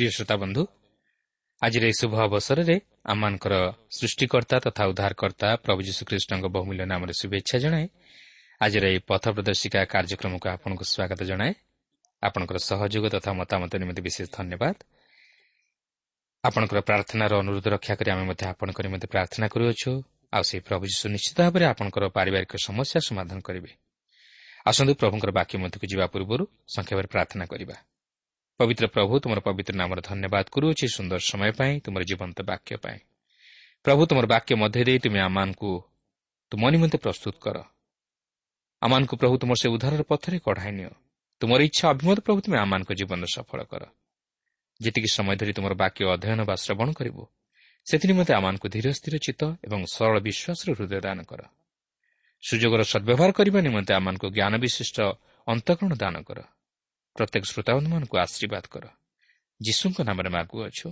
ପ୍ରିୟ 0.00 0.12
ଶ୍ରୋତା 0.16 0.36
ବନ୍ଧୁ 0.36 0.62
ଆଜିର 1.62 1.84
ଏହି 1.84 1.96
ଶୁଭ 2.00 2.12
ଅବସରରେ 2.24 2.76
ଆମମାନଙ୍କର 3.04 3.54
ସୃଷ୍ଟିକର୍ତ୍ତା 3.98 4.56
ତଥା 4.64 4.82
ଉଦ୍ଧାରକର୍ତ୍ତା 4.90 5.48
ପ୍ରଭୁ 5.64 5.80
ଯୀଶୁଖ୍ରୀଷ୍ଟଙ୍କ 5.88 6.46
ବହୁମୂଲ୍ୟ 6.56 6.84
ନାମରେ 6.92 7.12
ଶୁଭେଚ୍ଛା 7.20 7.56
ଜଣାଏ। 7.64 7.86
ଆଜିର 8.60 8.84
ଏହି 8.92 9.00
ପଥ 9.06 9.24
ପ୍ରଦର୍ଶିକା 9.36 9.80
କାର୍ଯ୍ୟକ୍ରମକୁ 9.84 10.46
ଆପଣଙ୍କୁ 10.48 10.84
ସ୍ୱାଗତ 10.92 11.20
ଜଣାଏ। 11.30 11.52
ଆପଣଙ୍କର 12.22 12.58
ସହଯୋଗ 12.70 13.04
ତଥା 13.14 13.30
ମତାମତ 13.40 13.72
ନିମନ୍ତେ 13.76 14.02
ବିଶେଷ 14.08 14.26
ଧନ୍ୟବାଦ। 14.36 14.76
ଆପଣଙ୍କର 16.44 16.78
ପ୍ରାର୍ଥନାର 16.80 17.32
ଅନୁରୋଧ 17.42 17.66
ରକ୍ଷା 17.76 17.94
କରି 18.00 18.08
ଆମେ 18.10 18.24
ମଧ୍ୟ 18.24 18.44
ଆପଣଙ୍କ 18.52 18.78
ନିମନ୍ତେ 18.86 19.06
ପ୍ରାର୍ଥନା 19.14 19.46
କରୁଅଛୁ। 19.52 19.92
ଆଉ 20.32 20.42
ସେହି 20.48 20.62
ପ୍ରଭୁ 20.68 20.84
ଯୀଶୁ 20.90 21.04
ନିଶ୍ଚିତ 21.14 21.38
ଭାବରେ 21.44 21.64
ଆପଣଙ୍କର 21.72 22.04
ପାରିବାରିକ 22.16 22.52
ସମସ୍ୟା 22.66 22.98
ସମାଧାନ 23.08 23.38
କରିବେ। 23.48 23.70
ଆସନ୍ତୁ 24.66 24.92
ପ୍ରଭୁଙ୍କର 24.94 25.30
ବାକ୍ୟ 25.38 25.54
ମଧ୍ୟକୁ 25.62 25.84
ଯିବା 25.92 26.06
ପୂର୍ବରୁ 26.12 26.44
ସଂକ୍ଷେପରେ 26.74 27.08
ପ୍ରାର୍ଥନା 27.14 27.44
କରିବା। 27.52 27.76
ପବିତ୍ର 28.60 28.86
ପ୍ରଭୁ 28.94 29.14
ତୁମର 29.24 29.40
ପବିତ୍ର 29.40 29.74
ନାମର 29.80 29.98
ଧନ୍ୟବାଦ 30.04 30.44
କରୁଅଛି 30.52 30.86
ସୁନ୍ଦର 30.96 31.20
ସମୟ 31.24 31.50
ପାଇଁ 31.58 31.74
ତୁମର 31.80 32.02
ଜୀବନ୍ତ 32.04 32.38
ବାକ୍ୟ 32.44 32.76
ପାଇଁ 32.84 32.98
ପ୍ରଭୁ 33.84 34.02
ତୁମର 34.08 34.24
ବାକ୍ୟ 34.28 34.52
ମଧ୍ୟ 34.60 34.80
ଦେଇ 34.88 34.98
ତୁମେ 35.04 35.20
ଆମମାନଙ୍କୁ 35.28 35.70
ତୁମ 36.52 36.62
ନିମନ୍ତେ 36.74 36.98
ପ୍ରସ୍ତୁତ 37.04 37.34
କର 37.44 37.56
ଆମମାନଙ୍କୁ 38.82 39.14
ପ୍ରଭୁ 39.16 39.34
ତୁମର 39.40 39.56
ସେ 39.62 39.68
ଉଦ୍ଧାରର 39.74 40.02
ପଥରେ 40.10 40.36
କଢ଼ାଇ 40.44 40.72
ନିଅ 40.78 40.90
ତୁମର 41.40 41.60
ଇଚ୍ଛା 41.68 41.84
ଅଭିମତ 41.92 42.18
ପ୍ରଭୁ 42.26 42.38
ତୁମେ 42.44 42.56
ଆମମାନଙ୍କ 42.64 42.90
ଜୀବନ 43.00 43.20
ସଫଳ 43.34 43.60
କର 43.70 43.82
ଯେତିକି 44.80 45.08
ସମୟ 45.16 45.34
ଧରି 45.40 45.52
ତୁମର 45.56 45.72
ବାକ୍ୟ 45.82 46.00
ଅଧ୍ୟୟନ 46.14 46.40
ବା 46.44 46.54
ଶ୍ରବଣ 46.64 46.88
କରିବୁ 46.98 47.22
ସେଥିନିମନ୍ତେ 47.86 48.32
ଆମମାନଙ୍କୁ 48.36 48.66
ଧୀର 48.74 48.86
ସ୍ଥିର 48.92 49.14
ଚିତ୍ତ 49.24 49.42
ଏବଂ 49.66 49.80
ସରଳ 49.94 50.16
ବିଶ୍ୱାସର 50.26 50.68
ହୃଦୟ 50.76 51.00
ଦାନ 51.00 51.18
କର 51.24 51.40
ସୁଯୋଗର 52.42 52.82
ସଦ୍ବ୍ୟବହାର 52.92 53.30
କରିବା 53.38 53.58
ନିମନ୍ତେ 53.66 53.92
ଆମମାନଙ୍କୁ 54.00 54.26
ଜ୍ଞାନ 54.36 54.52
ବିଶିଷ୍ଟ 54.64 54.98
ଅନ୍ତଃକରଣ 55.46 55.92
ଦାନ 55.96 56.16
କର 56.28 56.40
ପ୍ରତ୍ୟେକ 57.16 57.44
ଶ୍ରୋତାବନ୍ଧୁମାନଙ୍କୁ 57.50 58.16
ଆଶୀର୍ବାଦ 58.24 58.64
କର। 58.72 58.84
ଯୀଶୁଙ୍କ 59.60 59.98
ନାମରେ 60.08 60.30
ମାଗୁଅଛୁ 60.36 60.88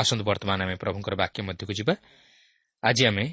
ଆସନ୍ତୁ 0.00 0.24
ବର୍ତ୍ତମାନ 0.24 0.58
ଆମେ 0.64 0.74
ପ୍ରଭୁଙ୍କର 0.82 1.14
ବାକ୍ୟ 1.22 1.40
ମଧ୍ୟକୁ 1.48 1.72
ଯିବା। 1.78 1.94
ଆଜି 2.82 3.02
ଆମେ 3.06 3.26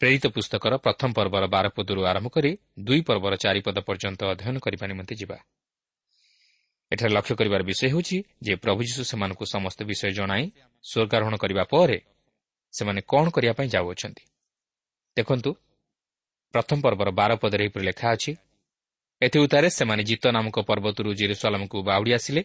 ପ୍ରେରିତ 0.00 0.24
ପୁସ୍ତକର 0.34 0.72
ପ୍ରଥମ 0.84 1.08
ପର୍ବର 1.12 1.44
ବାର 1.54 1.66
ପଦରୁ 1.76 2.00
ଆରମ୍ଭ 2.10 2.28
କରି 2.32 2.52
ଦୁଇ 2.84 3.00
ପର୍ବର 3.08 3.32
ଚାରିପଦ 3.44 3.76
ପର୍ଯ୍ୟନ୍ତ 3.88 4.20
ଅଧ୍ୟୟନ 4.32 4.56
କରିବା 4.64 4.84
ନିମନ୍ତେ 4.90 5.14
ଯିବା। 5.20 5.36
ଏଠାରେ 6.90 7.12
ଲକ୍ଷ୍ୟ 7.16 7.34
କରିବାର 7.40 7.62
ବିଷୟ 7.70 7.86
ହେଉଛି 7.92 8.16
ଯେ 8.42 8.52
ପ୍ରଭୁ 8.64 8.80
ଯୀଶୁ 8.88 9.02
ସେମାନଙ୍କୁ 9.10 9.44
ସମସ୍ତ 9.54 9.78
ବିଷୟ 9.90 10.10
ଜଣାଇ 10.18 10.44
ସ୍ୱର୍ଗାରୋହଣ 10.84 11.34
କରିବା 11.42 11.64
ପରେ 11.72 11.98
ସେମାନେ 12.74 13.00
କ'ଣ 13.10 13.24
କରିବା 13.34 13.52
ପାଇଁ 13.58 13.68
ଯାଉଅଛନ୍ତି। 13.74 14.24
ଦେଖନ୍ତୁ 15.16 15.50
ପ୍ରଥମ 16.54 16.78
ପର୍ବର 16.84 17.08
ବାର 17.10 17.30
ପଦରେ 17.42 17.62
ଏହିପରି 17.64 17.84
ଲେଖା 17.90 18.06
ଅଛି 18.14 18.32
ଏଥିଉତ୍ତାରେ 19.22 19.68
ସେମାନେ 19.78 20.02
ଜିତ 20.10 20.24
ନାମକ 20.36 20.56
ପର୍ବତରୁ 20.70 21.10
ଜିରୁସାଲାମକୁ 21.20 21.76
ବାହୁଡ଼ି 21.88 22.12
ଆସିଲେ। 22.18 22.42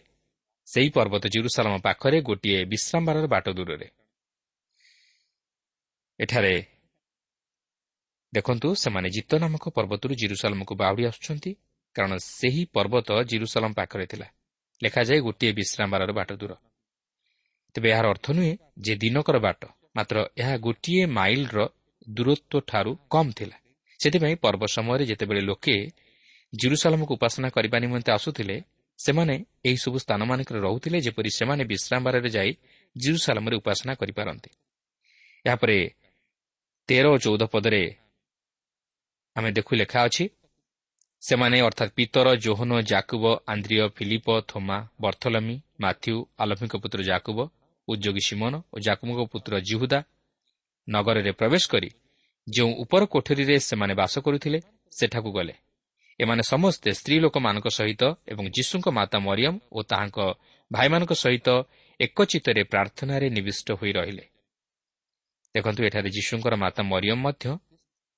ସେହି 0.68 0.88
ପର୍ବତ 0.96 1.24
ଜିରୁସାଲାମ 1.34 1.74
ପାଖରେ 1.86 2.18
ଗୋଟିଏ 2.28 2.60
ବିଶ୍ରାମବାରର 2.72 3.26
ବାଟ 3.34 3.46
ଦୂରରେ। 3.56 3.88
ଏଠାରେ 6.20 6.54
ଦେଖନ୍ତୁ 8.32 8.68
ସେମାନେ 8.82 9.08
ଜିତ 9.16 9.30
ନାମକ 9.44 9.64
ପର୍ବତରୁ 9.76 10.12
ଜିରୁସାଲାମକୁ 10.22 10.72
ବାହୁଡ଼ି 10.82 11.04
ଆସୁଛନ୍ତି 11.10 11.50
କାରଣ 11.96 12.12
ସେହି 12.38 12.62
ପର୍ବତ 12.76 13.08
ଜିରୁସାଲାମ 13.30 13.72
ପାଖରେ 13.80 14.06
ଥିଲା। 14.12 14.26
ଲେଖାଯାଏ 14.82 15.20
ଗୋଟିଏ 15.20 15.52
ବିଶ୍ରାମବାରର 15.52 16.10
ବାଟ 16.18 16.30
ଦୂର। 16.40 16.52
ତେବେ 17.74 17.88
ଏହାର 17.90 18.06
ଅର୍ଥ 18.08 18.26
ନୁହେଁ 18.36 18.52
ଯେ 18.78 18.92
ଦିନକର 18.96 19.36
ବାଟ 19.38 19.62
ମାତ୍ର 19.96 20.16
ଏହା 20.36 20.54
ଗୋଟିଏ 20.56 21.04
ମାଇଲର 21.18 21.58
ଦୂରତ୍ୱଠାରୁ 22.08 22.90
କମ୍ 23.10 23.30
ଥିଲା। 23.38 23.56
ସେଥିପାଇଁ 24.00 24.36
ପର୍ବ 24.44 24.62
ସମୟରେ 24.76 25.04
ଯେତେବେଳେ 25.10 25.40
ଲୋକେ 25.40 25.76
ଜିରୁସାଲାମକୁ 26.52 27.12
ଉପାସନା 27.14 27.48
କରିବା 27.48 27.76
ନିମନ୍ତେ 27.78 28.10
ଆସୁଥିଲେ 28.12 28.56
ସେମାନେ 28.98 29.34
ଏହିସବୁ 29.64 29.98
ସ୍ଥାନମାନଙ୍କରେ 29.98 30.58
ରହୁଥିଲେ 30.60 30.98
ଯେପରି 31.00 31.30
ସେମାନେ 31.38 31.62
ବିଶ୍ରାମବାରରେ 31.64 32.28
ଯାଇ 32.28 32.50
ଜିରୁସାଲାମରେ 32.96 33.54
ଉପାସନା 33.60 33.92
କରିପାରନ୍ତି। 34.00 34.50
ଏହାପରେ 35.44 35.78
ତେର 36.88 37.04
ଓ 37.14 37.16
ଚଉଦ 37.18 37.42
ପଦରେ 37.52 37.82
ଆମେ 39.36 39.50
ଦେଖୁ 39.52 39.72
ଲେଖା 39.76 40.00
ଅଛି 40.08 40.24
ସେମାନେ 41.22 41.56
ଅର୍ଥାତ୍ 41.60 41.92
ପିତର 41.96 42.26
ଜୋହନ 42.36 42.72
ଜାକୁବ 42.82 43.24
ଆନ୍ଦ୍ରିୟ 43.52 43.88
ଫିଲିପ 43.96 44.26
ଥୋମା 44.50 44.76
ବର୍ଥଲମି 45.00 45.56
ମାଥ୍ୟୁ 45.82 46.14
ଆଲଫିଙ୍କ 46.38 46.74
ପୁତ୍ର 46.82 47.00
ଜାକୁବ 47.02 47.38
ଉଦ୍ୟୋଗୀ 47.88 48.22
ସିମନ 48.28 48.54
ଓ 48.72 48.76
ଜାକୁମଙ୍କ 48.86 49.20
ପୁତ୍ର 49.32 49.52
ଜିହୁଦା 49.68 49.98
ନଗରରେ 50.88 51.32
ପ୍ରବେଶ 51.32 51.64
କରି 51.72 51.90
ଯେଉଁ 52.46 52.72
ଉପର 52.82 53.02
କୋଠରୀରେ 53.12 53.56
ସେମାନେ 53.68 53.94
ବାସ 54.00 54.14
କରୁଥିଲେ 54.26 54.58
ସେଠାକୁ 54.92 55.30
ଗଲେ। 55.32 55.54
ଏମାନେ 56.20 56.42
ସମସ୍ତେ 56.52 56.88
ସ୍ତ୍ରୀ 56.98 57.16
ଲୋକମାନଙ୍କ 57.24 57.68
ସହିତ 57.78 58.02
ଏବଂ 58.32 58.44
ଯୀଶୁଙ୍କ 58.56 58.86
ମାତା 58.98 59.18
ମରିୟମ୍ 59.18 59.58
ଓ 59.72 59.78
ତାହାଙ୍କ 59.90 60.18
ଭାଇମାନଙ୍କ 60.70 61.12
ସହିତ 61.24 61.48
ଏକଚିତରେ 62.00 62.62
ପ୍ରାର୍ଥନାରେ 62.72 63.26
ନିବିଷ୍ଟ 63.36 63.68
ହୋଇ 63.78 63.92
ରହିଲେ। 63.98 64.24
ଦେଖନ୍ତୁ 65.54 65.80
ଏଠାରେ 65.88 66.08
ଯୀଶୁଙ୍କର 66.16 66.54
ମାତା 66.64 66.82
ମରିୟମ୍ 66.92 67.22
ମଧ୍ୟ 67.26 67.44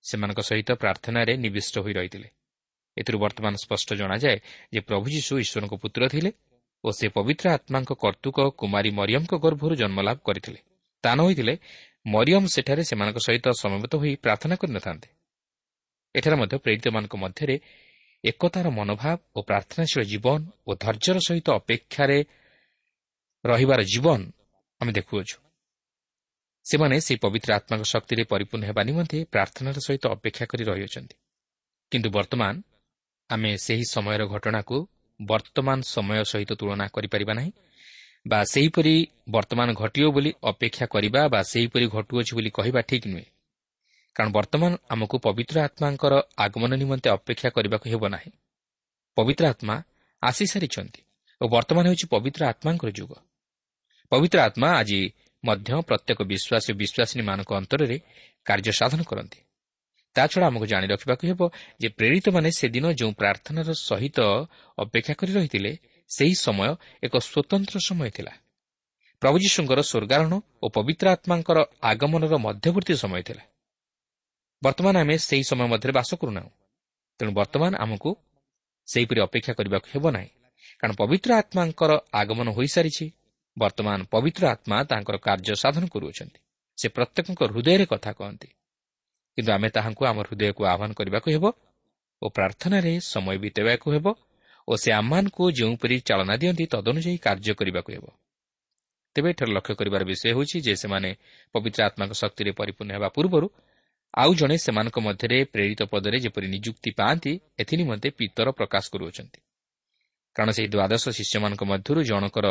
ସେମାନଙ୍କ 0.05 0.41
ସହିତ 0.41 0.69
ପ୍ରାର୍ଥନାରେ 0.83 1.33
ନିବିଷ୍ଟ 1.45 1.75
ହୋଇ 1.79 1.93
ରହିଥିଲେ। 1.93 2.29
ଏଥିରୁ 3.01 3.19
ବର୍ତ୍ତମାନ 3.25 3.55
ସ୍ପଷ୍ଟ 3.65 3.89
ଜଣାଯାଏ 4.01 4.39
ଯେ 4.75 4.81
ପ୍ରଭୁ 4.89 5.07
ଯୀଶୁ 5.15 5.33
ଈଶ୍ୱରଙ୍କ 5.45 5.75
ପୁତ୍ର 5.83 6.03
ଥିଲେ 6.15 6.31
ଓ 6.85 6.89
ସେ 6.99 7.07
ପବିତ୍ର 7.17 7.47
ଆତ୍ମାଙ୍କ 7.57 7.91
କର୍ତ୍ତୃକ 8.03 8.39
କୁମାରୀ 8.61 8.91
ମରିୟମଙ୍କ 8.99 9.35
ଗର୍ଭରୁ 9.45 9.75
ଜନ୍ମଲାଭ 9.83 10.17
କରିଥିଲେ। 10.29 10.61
ତା 11.05 11.11
ନ 11.15 11.19
ହୋଇଥିଲେ 11.27 11.55
ମରିୟମ 12.07 12.45
ସେଠାରେ 12.55 12.83
ସେମାନଙ୍କ 12.91 13.19
ସହିତ 13.27 13.47
ସମବେତ 13.63 13.93
ହୋଇ 14.01 14.13
ପ୍ରାର୍ଥନା 14.25 14.55
କରିନଥାନ୍ତେ। 14.61 15.09
ଏଠାରେ 16.15 16.37
ମଧ୍ୟ 16.41 16.57
ପ୍ରେରିତମାନଙ୍କ 16.65 17.15
ମଧ୍ୟରେ 17.25 17.57
ଏକତାର 18.25 18.67
ମନୋଭାବ 18.71 19.19
ଓ 19.37 19.39
ପ୍ରାର୍ଥନାଶୀଳ 19.43 20.03
ଜୀବନ 20.13 20.41
ଓ 20.67 20.71
ଧୈର୍ଯ୍ୟର 20.85 21.19
ସହିତ 21.29 21.49
ଅପେକ୍ଷାରେ 21.61 22.19
ରହିବାର 23.45 23.81
ଜୀବନ 23.93 24.21
ଆମେ 24.81 24.93
ଦେଖୁଅଛୁ। 24.93 25.37
ସେମାନେ 26.67 26.97
ସେହି 27.01 27.19
ପବିତ୍ର 27.25 27.51
ଆତ୍ମାଙ୍କ 27.59 27.85
ଶକ୍ତିରେ 27.85 28.23
ପରିପୂର୍ଣ୍ଣ 28.25 28.65
ହେବା 28.69 28.83
ନିମନ୍ତେ 28.89 29.19
ପ୍ରାର୍ଥନାର 29.25 29.77
ସହିତ 29.87 30.05
ଅପେକ୍ଷା 30.17 30.45
କରି 30.51 30.65
ରହିଅଛନ୍ତି। 30.65 31.15
କିନ୍ତୁ 31.93 32.09
ବର୍ତ୍ତମାନ 32.11 32.55
ଆମେ 33.31 33.51
ସେହି 33.57 33.85
ସମୟର 33.91 34.23
ଘଟଣାକୁ 34.27 34.77
ବର୍ତ୍ତମାନ 35.21 35.79
ସମୟ 35.81 36.25
ସହିତ 36.25 36.51
ତୁଳନା 36.53 36.87
କରିପାରିବା 36.87 37.35
ନାହିଁ 37.35 37.53
ବା 38.29 38.41
ସେହିପରି 38.45 38.95
ବର୍ତ୍ତମାନ 39.31 39.69
ଘଟିବ 39.73 40.07
ବୋଲି 40.11 40.31
ଅପେକ୍ଷା 40.45 40.87
କରିବା 40.87 41.21
ବା 41.29 41.41
ସେହିପରି 41.43 41.87
ଘଟୁଅଛି 41.87 42.33
ବୋଲି 42.35 42.51
କହିବା 42.51 42.81
ଠିକ୍ 42.81 43.07
ନୁହେଁ। 43.07 43.27
କାରଣ 44.17 44.31
ବର୍ତ୍ତମାନ 44.33 44.73
ଆମକୁ 44.91 45.17
ପବିତ୍ର 45.19 45.57
ଆତ୍ମାଙ୍କର 45.61 46.15
ଆଗମନ 46.39 46.73
ନିମନ୍ତେ 46.75 47.09
ଅପେକ୍ଷା 47.11 47.49
କରିବାକୁ 47.49 47.87
ହେବ 47.91 48.03
ନାହିଁ। 48.09 48.31
ପବିତ୍ର 49.17 49.45
ଆତ୍ମା 49.49 49.75
ଆସିସାରିଛନ୍ତି 50.23 51.01
ଓ 51.41 51.45
ବର୍ତ୍ତମାନ 51.49 51.85
ହେଉଛି 51.87 52.07
ପବିତ୍ର 52.11 52.43
ଆତ୍ମାଙ୍କର 52.47 52.91
ଯୁଗ। 52.91 53.13
ପବିତ୍ର 54.13 54.39
ଆତ୍ମା 54.41 54.69
ଆଜି 54.81 55.01
ମଧ୍ୟ 55.45 55.71
ପ୍ରତ୍ୟେକ 55.89 56.19
ବିଶ୍ୱାସୀ 56.23 56.71
ବିଶ୍ୱାସିନୀମାନଙ୍କ 56.81 57.51
ଅନ୍ତରରେ 57.61 57.97
କାର୍ଯ୍ୟ 58.45 58.73
ସାଧନ 58.73 59.01
କରନ୍ତି। 59.03 59.39
ତାଛଡ଼ା 60.15 60.47
ଆମକୁ 60.47 60.67
ଜାଣି 60.67 60.87
ରଖିବାକୁ 60.87 61.25
ହେବ 61.27 61.41
ଯେ 61.81 61.89
ପ୍ରେରିତମାନେ 61.89 62.51
ସେଦିନ 62.51 62.93
ଯେଉଁ 62.93 63.13
ପ୍ରାର୍ଥନାର 63.13 63.69
ସହିତ 63.73 64.19
ଅପେକ୍ଷା 64.79 65.15
କରି 65.15 65.33
ରହିଥିଲେ 65.33 65.73
ସେହି 66.09 66.35
ସମୟ 66.35 66.77
ଏକ 67.03 67.15
ସ୍ୱତନ୍ତ୍ର 67.19 67.77
ସମୟ 67.79 68.11
ଥିଲା। 68.11 68.33
ପ୍ରଭୁ 69.23 69.37
ଯୀଶୁଙ୍କର 69.39 69.81
ସ୍ୱର୍ଗାରୋହଣ 69.81 70.35
ଓ 70.63 70.69
ପବିତ୍ର 70.69 71.07
ଆତ୍ମାଙ୍କର 71.11 71.59
ଆଗମନର 71.83 72.35
ମଧ୍ୟବର୍ତ୍ତୀ 72.37 72.95
ସମୟ 72.95 73.23
ଥିଲା। 73.23 73.45
ବର୍ତ୍ତମାନ 74.63 74.95
ଆମେ 74.99 75.19
ସେହି 75.19 75.45
ସମୟ 75.45 75.67
ମଧ୍ୟରେ 75.67 75.93
ବାସ 75.93 76.11
କରୁନାହୁଁ। 76.15 76.51
ତେଣୁ 77.19 77.33
ବର୍ତ୍ତମାନ 77.33 77.75
ଆମକୁ 77.75 78.11
ସେହିପରି 78.87 79.21
ଅପେକ୍ଷା 79.21 79.53
କରିବାକୁ 79.53 79.89
ହେବ 79.95 80.11
ନାହିଁ। 80.11 80.29
କାରଣ 80.81 80.95
ପବିତ୍ର 80.97 81.31
ଆତ୍ମାଙ୍କର 81.35 81.91
ଆଗମନ 82.13 82.49
ହୋଇସାରିଛି। 82.51 83.07
ବର୍ତ୍ତମାନ 83.59 83.99
ପବିତ୍ର 84.11 84.43
ଆତ୍ମା 84.49 84.85
ତାଙ୍କର 84.85 85.17
କାର୍ଯ୍ୟ 85.17 85.55
ସାଧନ 85.55 85.87
କରୁଅଛନ୍ତି। 85.87 86.39
ସେ 86.79 86.89
ପ୍ରତ୍ୟେକଙ୍କ 86.89 87.41
ହୃଦୟରେ 87.43 87.87
କଥା 87.87 88.13
କହନ୍ତି। 88.13 88.49
କିନ୍ତୁ 89.39 89.53
ଆମେ 89.55 89.69
ତାହାଙ୍କୁ 89.71 90.03
ଆମ 90.11 90.19
ହୃଦୟକୁ 90.27 90.63
ଆହ୍ୱାନ 90.73 90.91
କରିବାକୁ 90.99 91.29
ହେବ 91.35 91.45
ଓ 92.23 92.27
ପ୍ରାର୍ଥନାରେ 92.37 92.93
ସମୟ 93.13 93.37
ବିତାଇବାକୁ 93.45 93.87
ହେବ 93.95 94.07
ଓ 94.69 94.73
ସେ 94.83 94.91
ଆମମାନଙ୍କୁ 95.01 95.45
ଯେଉଁପରି 95.59 95.97
ଚାଳନା 96.09 96.35
ଦିଅନ୍ତି 96.43 96.65
ତଦନୁଯାୟୀ 96.75 97.19
କାର୍ଯ୍ୟ 97.27 97.53
କରିବାକୁ 97.61 97.91
ହେବ। 97.95 98.05
ତେବେ 99.17 99.29
ଏଠାରେ 99.31 99.53
ଲକ୍ଷ୍ୟ 99.57 99.75
କରିବାର 99.81 100.03
ବିଷୟ 100.11 100.25
ହେଉଛି 100.35 100.57
ଯେ 100.67 100.75
ସେମାନେ 100.83 101.11
ପବିତ୍ର 101.55 101.81
ଆତ୍ମାଙ୍କ 101.89 102.15
ଶକ୍ତିରେ 102.23 102.51
ପରିପୂର୍ଣ୍ଣ 102.59 102.91
ହେବା 102.97 103.09
ପୂର୍ବରୁ 103.17 103.47
ଆଉ 104.15 104.31
ଜଣେ 104.41 104.57
ସେମାନଙ୍କ 104.67 104.97
ମଧ୍ୟରେ 105.07 105.39
ପ୍ରେରିତ 105.55 105.81
ପଦରେ 105.93 106.17
ଯେପରି 106.25 106.47
ନିଯୁକ୍ତି 106.55 106.91
ପାଆନ୍ତି 106.99 107.33
ଏଥିନିମନ୍ତେ 107.63 108.09
ପିତର 108.19 108.49
ପ୍ରକାଶ 108.59 108.85
କରୁଅଛନ୍ତି। 108.93 109.39
କାରଣ 110.37 110.51
ସେହି 110.57 110.69
ଦ୍ୱାଦଶ 110.75 111.05
ଶିଷ୍ୟମାନଙ୍କ 111.19 111.63
ମଧ୍ୟରୁ 111.73 112.01
ଜଣଙ୍କର 112.11 112.47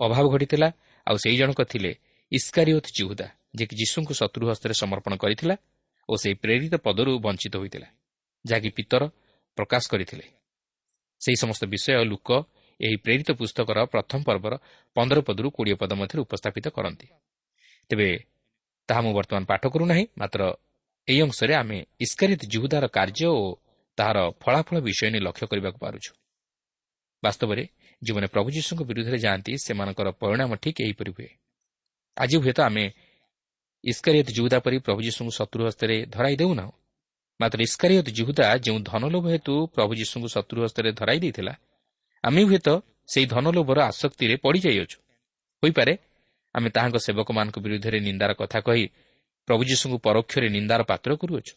ଅଭାବ 0.00 0.24
ଘଟିଥିଲା 0.34 0.68
ଆଉ 1.06 1.16
ସେହି 1.22 1.36
ଜଣକ 1.42 1.60
ଥିଲେ 1.72 1.90
ଇସ୍କାରିଓତ୍ 2.32 2.88
ଚିହୁଦା 2.96 3.26
ଯିଏକି 3.56 3.74
ଯୀଶୁଙ୍କୁ 3.80 4.12
ଶତ୍ରୁ 4.20 4.44
ହସ୍ତରେ 4.50 4.74
ସମର୍ପଣ 4.82 5.12
କରିଥିଲା 5.24 5.56
ଓ 6.08 6.12
ସେହି 6.16 6.34
ପ୍ରେରିତ 6.42 6.74
ପଦରୁ 6.86 7.12
ବଞ୍ଚିତ 7.24 7.54
ହୋଇଥିଲା 7.56 7.88
ଯାହାକି 8.44 8.70
ପିତର 8.76 9.02
ପ୍ରକାଶ 9.58 9.82
କରିଥିଲେ। 9.92 10.24
ସେହି 11.20 11.36
ସମସ୍ତ 11.42 11.62
ବିଷୟ 11.72 12.04
ଲୋକ 12.12 12.28
ଏହି 12.80 12.96
ପ୍ରେରିତ 13.04 13.28
ପୁସ୍ତକର 13.40 13.78
ପ୍ରଥମ 13.92 14.20
ପର୍ବର 14.28 14.54
ପନ୍ଦର 14.96 15.18
ପଦରୁ 15.28 15.48
କୋଡ଼ିଏ 15.56 15.76
ପଦ 15.82 15.92
ମଧ୍ୟରେ 16.00 16.20
ଉପସ୍ଥାପିତ 16.26 16.66
କରନ୍ତି। 16.76 17.06
ତେବେ 17.90 18.08
ତାହା 18.88 19.00
ମୁଁ 19.04 19.12
ବର୍ତ୍ତମାନ 19.18 19.44
ପାଠ 19.50 19.62
କରୁନାହିଁ 19.72 20.04
ମାତ୍ର 20.20 20.40
ଏହି 21.08 21.20
ଅଂଶରେ 21.26 21.54
ଆମେ 21.54 21.78
ଇସ୍କାରିତ 22.04 22.42
ଜୁହୁଦାର 22.52 22.84
କାର୍ଯ୍ୟ 22.96 23.26
ଓ 23.34 23.42
ତାହାର 23.98 24.18
ଫଳାଫଳ 24.42 24.76
ବିଷୟ 24.80 25.10
ନେଇ 25.12 25.22
ଲକ୍ଷ୍ୟ 25.26 25.46
କରିବାକୁ 25.50 25.78
ପାରୁଛୁ। 25.84 26.10
ବାସ୍ତବରେ 27.22 27.62
ଯେଉଁମାନେ 28.02 28.28
ପ୍ରଭୁ 28.34 28.48
ଯୀଶୁଙ୍କ 28.56 28.80
ବିରୁଦ୍ଧରେ 28.88 29.18
ଯାଆନ୍ତି 29.18 29.52
ସେମାନଙ୍କର 29.66 30.08
ପରିଣାମ 30.22 30.50
ଠିକ୍ 30.62 30.80
ଏହିପରି 30.84 31.10
ହୁଏ। 31.16 31.30
ଆଜି 32.16 32.36
ହୁଏତ 32.42 32.58
ଆମେ 32.68 32.84
ଇସ୍କାରିୟତ 33.84 34.28
ଜୁହୁଦା 34.36 34.58
ପରି 34.64 34.76
ପ୍ରଭୁ 34.86 35.00
ଯୀଶୁଙ୍କୁ 35.06 35.32
ଶତ୍ରୁ 35.38 35.62
ହସ୍ତରେ 35.68 35.96
ଧରାଇ 36.14 36.34
ଦେଉନାହୁଁ। 36.36 36.72
ମାତ୍ର 37.40 37.58
ଇସ୍କାରିୟତ 37.62 38.08
ଜୁହୁଦା 38.18 38.44
ଯେଉଁ 38.64 38.78
ଧନଲୋଭ 38.90 39.24
ହେତୁ 39.34 39.54
ପ୍ରଭୁ 39.74 39.92
ଯୀଶୁଙ୍କୁ 40.00 40.28
ଶତ୍ରୁ 40.34 40.58
ହସ୍ତରେ 40.64 40.90
ଧରାଇ 40.92 41.18
ଦେଇଥିଲା 41.24 41.54
ଆମେ 42.24 42.42
ହୁଏତ 42.48 42.68
ସେହି 43.12 43.26
ଧନଲୋଭର 43.34 43.78
ଆସକ୍ତିରେ 43.90 44.34
ପଡ଼ିଯାଇଅଛୁ। 44.44 44.98
ହୋଇପାରେ 45.62 45.92
ଆମେ 46.54 46.68
ତାହାଙ୍କ 46.74 46.96
ସେବକମାନଙ୍କ 47.06 47.56
ବିରୁଦ୍ଧରେ 47.64 47.98
ନିନ୍ଦାର 48.00 48.30
କଥା 48.40 48.58
କହି 48.66 48.84
ପ୍ରଭୁ 49.48 49.62
ଯୀଶୁଙ୍କୁ 49.70 49.98
ପରୋକ୍ଷରେ 50.06 50.48
ନିନ୍ଦାର 50.56 50.80
ପାତ୍ର 50.90 51.10
କରୁଅଛୁ। 51.22 51.54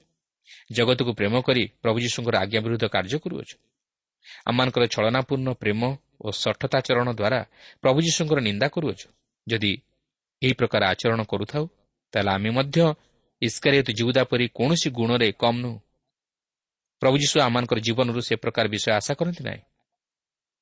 ଜଗତକୁ 0.71 1.12
ପ୍ରେମ 1.19 1.35
କରି 1.47 1.63
ପ୍ରଭୁ 1.83 1.97
ଯୀଶୁଙ୍କର 2.03 2.35
ଆଜ୍ଞା 2.44 2.59
ବିରୁଦ୍ଧ 2.65 2.85
କାର୍ଯ୍ୟ 2.95 3.18
କରୁଅଛୁ। 3.23 3.56
ଆମମାନଙ୍କର 4.50 4.83
ଛଳନାପୂର୍ଣ୍ଣ 4.94 5.50
ପ୍ରେମ 5.62 5.81
ଓ 6.25 6.27
ସଠତାଚରଣ 6.44 7.07
ଦ୍ୱାରା 7.19 7.39
ପ୍ରଭୁ 7.81 7.97
ଯୀଶୁଙ୍କର 8.07 8.39
ନିନ୍ଦା 8.47 8.68
କରୁଅଛୁ। 8.75 9.07
ଯଦି 9.47 9.73
ଏହି 10.41 10.53
ପ୍ରକାର 10.53 10.81
ଆଚରଣ 10.94 11.21
କରୁଥାଉ 11.23 11.63
ତାହେଲେ 12.13 12.31
ଆମେ 12.31 12.50
ମଧ୍ୟ 12.50 12.78
ଇସ୍କାରିୟତ 13.42 13.88
ଜୀବଦା 13.92 14.24
ପରି 14.24 14.46
କୌଣସି 14.48 14.90
ଗୁଣରେ 14.90 15.31
କମ୍ 15.31 15.60
ନୁହେଁ। 15.62 15.80
ପ୍ରଭୁ 17.02 17.16
ଯୀଶୁ 17.18 17.38
ଆମମାନଙ୍କର 17.42 17.80
ଜୀବନରୁ 17.80 18.22
ସେ 18.22 18.36
ପ୍ରକାର 18.36 18.66
ବିଷୟ 18.68 18.92
ଆଶା 18.92 19.13
କରନ୍ତି 19.13 19.44
ନାହିଁ। 19.44 19.62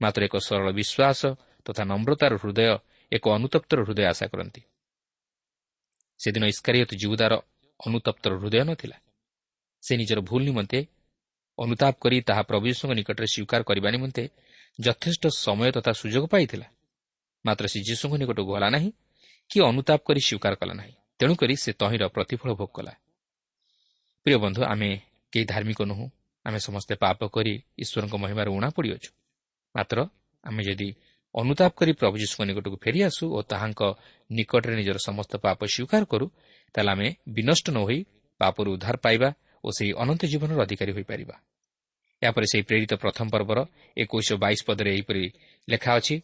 ମାତ୍ର 0.01 0.21
ଏକ 0.23 0.35
ସରଳ 0.37 0.67
ବିଶ୍ୱାସ 0.71 1.21
ତଥା 1.65 1.83
ନମ୍ରତାର 1.83 2.33
ହୃଦୟ 2.35 2.77
ଏକ 3.11 3.25
ଅନୁତପ୍ତର 3.29 3.79
ହୃଦୟ 3.83 4.03
ଆଶା 4.05 4.25
କରନ୍ତି। 4.27 4.61
ସେଦିନ 6.19 6.43
ଇସ୍କାରିୟତ 6.43 6.91
ଜୀବଦାର 6.95 7.33
ଅନୁତପ୍ତର 7.79 8.31
ହୃଦୟ 8.39 8.63
ନଥିଲା। 8.63 8.97
ସେ 9.83 9.93
ନିଜର 9.97 10.19
ଭୁଲ 10.21 10.41
ନିମନ୍ତେ 10.43 10.79
ଅନୁତାପ 11.57 11.93
କରି 11.99 12.17
ତାହା 12.21 12.41
ପ୍ରଭୁ 12.41 12.65
ଯୀଶୁଙ୍କ 12.67 12.91
ନିକଟରେ 12.93 13.27
ସ୍ୱୀକାର 13.27 13.61
କରିବା 13.63 13.89
ନିମନ୍ତେ 13.91 14.23
ଯଥେଷ୍ଟ 14.79 15.23
ସମୟ 15.27 15.71
ତଥା 15.71 15.91
ସୁଯୋଗ 15.91 16.25
ପାଇଥିଲା। 16.27 16.67
ମାତ୍ର 17.45 17.65
ସେ 17.67 17.79
ଯୀଶୁଙ୍କ 17.79 18.13
ନିକଟକୁ 18.15 18.51
ଗଲା 18.53 18.69
ନାହିଁ 18.69 18.91
କି 19.49 19.57
ଅନୁତାପ 19.61 19.99
କରି 20.07 20.21
ସ୍ୱୀକାର 20.21 20.53
କଲା 20.55 20.73
ନାହିଁ। 20.73 20.95
ତେଣୁକରି 21.19 21.55
ସେ 21.63 21.71
ତହିଁର 21.81 22.03
ପ୍ରତିଫଳ 22.15 22.49
ଭୋଗ 22.59 22.71
କଲା। 22.75 22.93
ପ୍ରିୟ 24.25 24.37
ବନ୍ଧୁ 24.43 24.61
ଆମେ 24.63 24.89
କେହି 25.33 25.45
ଧାର୍ମିକ 25.45 25.79
ନୁହଁ। 25.91 26.05
ଆମେ 26.45 26.59
ସମସ୍ତେ 26.59 26.93
ପାପ 26.95 27.19
କରି 27.35 27.53
ଈଶ୍ୱରଙ୍କ 27.83 28.15
ମହିମାରେ 28.23 28.49
ଉଣା 28.57 28.69
ପଡ଼ିଅଛୁ। 28.75 29.11
ମାତ୍ର 29.75 29.97
ଆମେ 30.43 30.61
ଯଦି 30.63 30.89
ଅନୁତାପ 31.35 31.71
କରି 31.79 31.91
ପ୍ରଭୁ 31.93 32.15
ଯୀଶୁଙ୍କ 32.21 32.41
ନିକଟକୁ 32.49 32.77
ଫେରିଆସୁ 32.83 33.25
ଓ 33.37 33.39
ତାହାଙ୍କ 33.51 33.81
ନିକଟରେ 34.29 34.73
ନିଜର 34.79 34.97
ସମସ୍ତ 35.07 35.33
ପାପ 35.45 35.59
ସ୍ୱୀକାର 35.73 36.03
କରୁ 36.11 36.25
ତାହେଲେ 36.75 36.91
ଆମେ 36.91 37.07
ବିନଷ୍ଟ 37.35 37.65
ନ 37.69 37.77
ହୋଇ 37.87 37.99
ପାପରୁ 38.41 38.69
ଉଦ୍ଧାର 38.75 38.95
ପାଇବା 39.05 39.29
ଓ 39.63 39.69
ସେହି 39.77 39.91
ଅନନ୍ତ 40.01 40.21
ଜୀବନର 40.31 40.59
ଅଧିକାରୀ 40.65 40.91
ହୋଇପାରିବା। 40.97 41.35
ଏହାପରେ 42.21 42.45
ସେହି 42.51 42.63
ପ୍ରେରିତ 42.69 42.93
ପ୍ରଥମ 43.03 43.25
ପର୍ବର 43.33 43.59
ଏକୋଇଶ 43.97 44.29
ବାଇଶ 44.43 44.59
ପଦରେ 44.67 44.89
ଏହିପରି 44.95 45.23
ଲେଖା 45.67 45.91
ଅଛି 45.99 46.15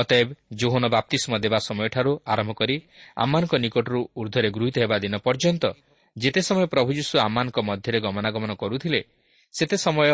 ଅତଏବ 0.00 0.28
ଜୋହନ 0.60 0.84
ବାପ୍ତିଷ୍ମ 0.94 1.32
ଦେବା 1.44 1.58
ସମୟଠାରୁ 1.68 2.12
ଆରମ୍ଭ 2.32 2.50
କରି 2.60 2.76
ଆମମାନଙ୍କ 3.22 3.52
ନିକଟରୁ 3.64 4.00
ଉର୍ଦ୍ଧ୍ୱରେ 4.20 4.48
ଗୃହୀତ 4.56 4.76
ହେବା 4.82 4.96
ଦିନ 5.04 5.14
ପର୍ଯ୍ୟନ୍ତ 5.26 5.64
ଯେତେ 6.16 6.40
ସମୟ 6.48 6.64
ପ୍ରଭୁ 6.72 6.90
ଯୀଶୁ 6.98 7.14
ଆମମାନଙ୍କ 7.26 7.58
ମଧ୍ୟରେ 7.68 7.98
ଗମନାଗମନ 8.06 8.50
କରୁଥିଲେ 8.62 9.00
ସେତେ 9.54 9.76
ସମୟ 9.86 10.10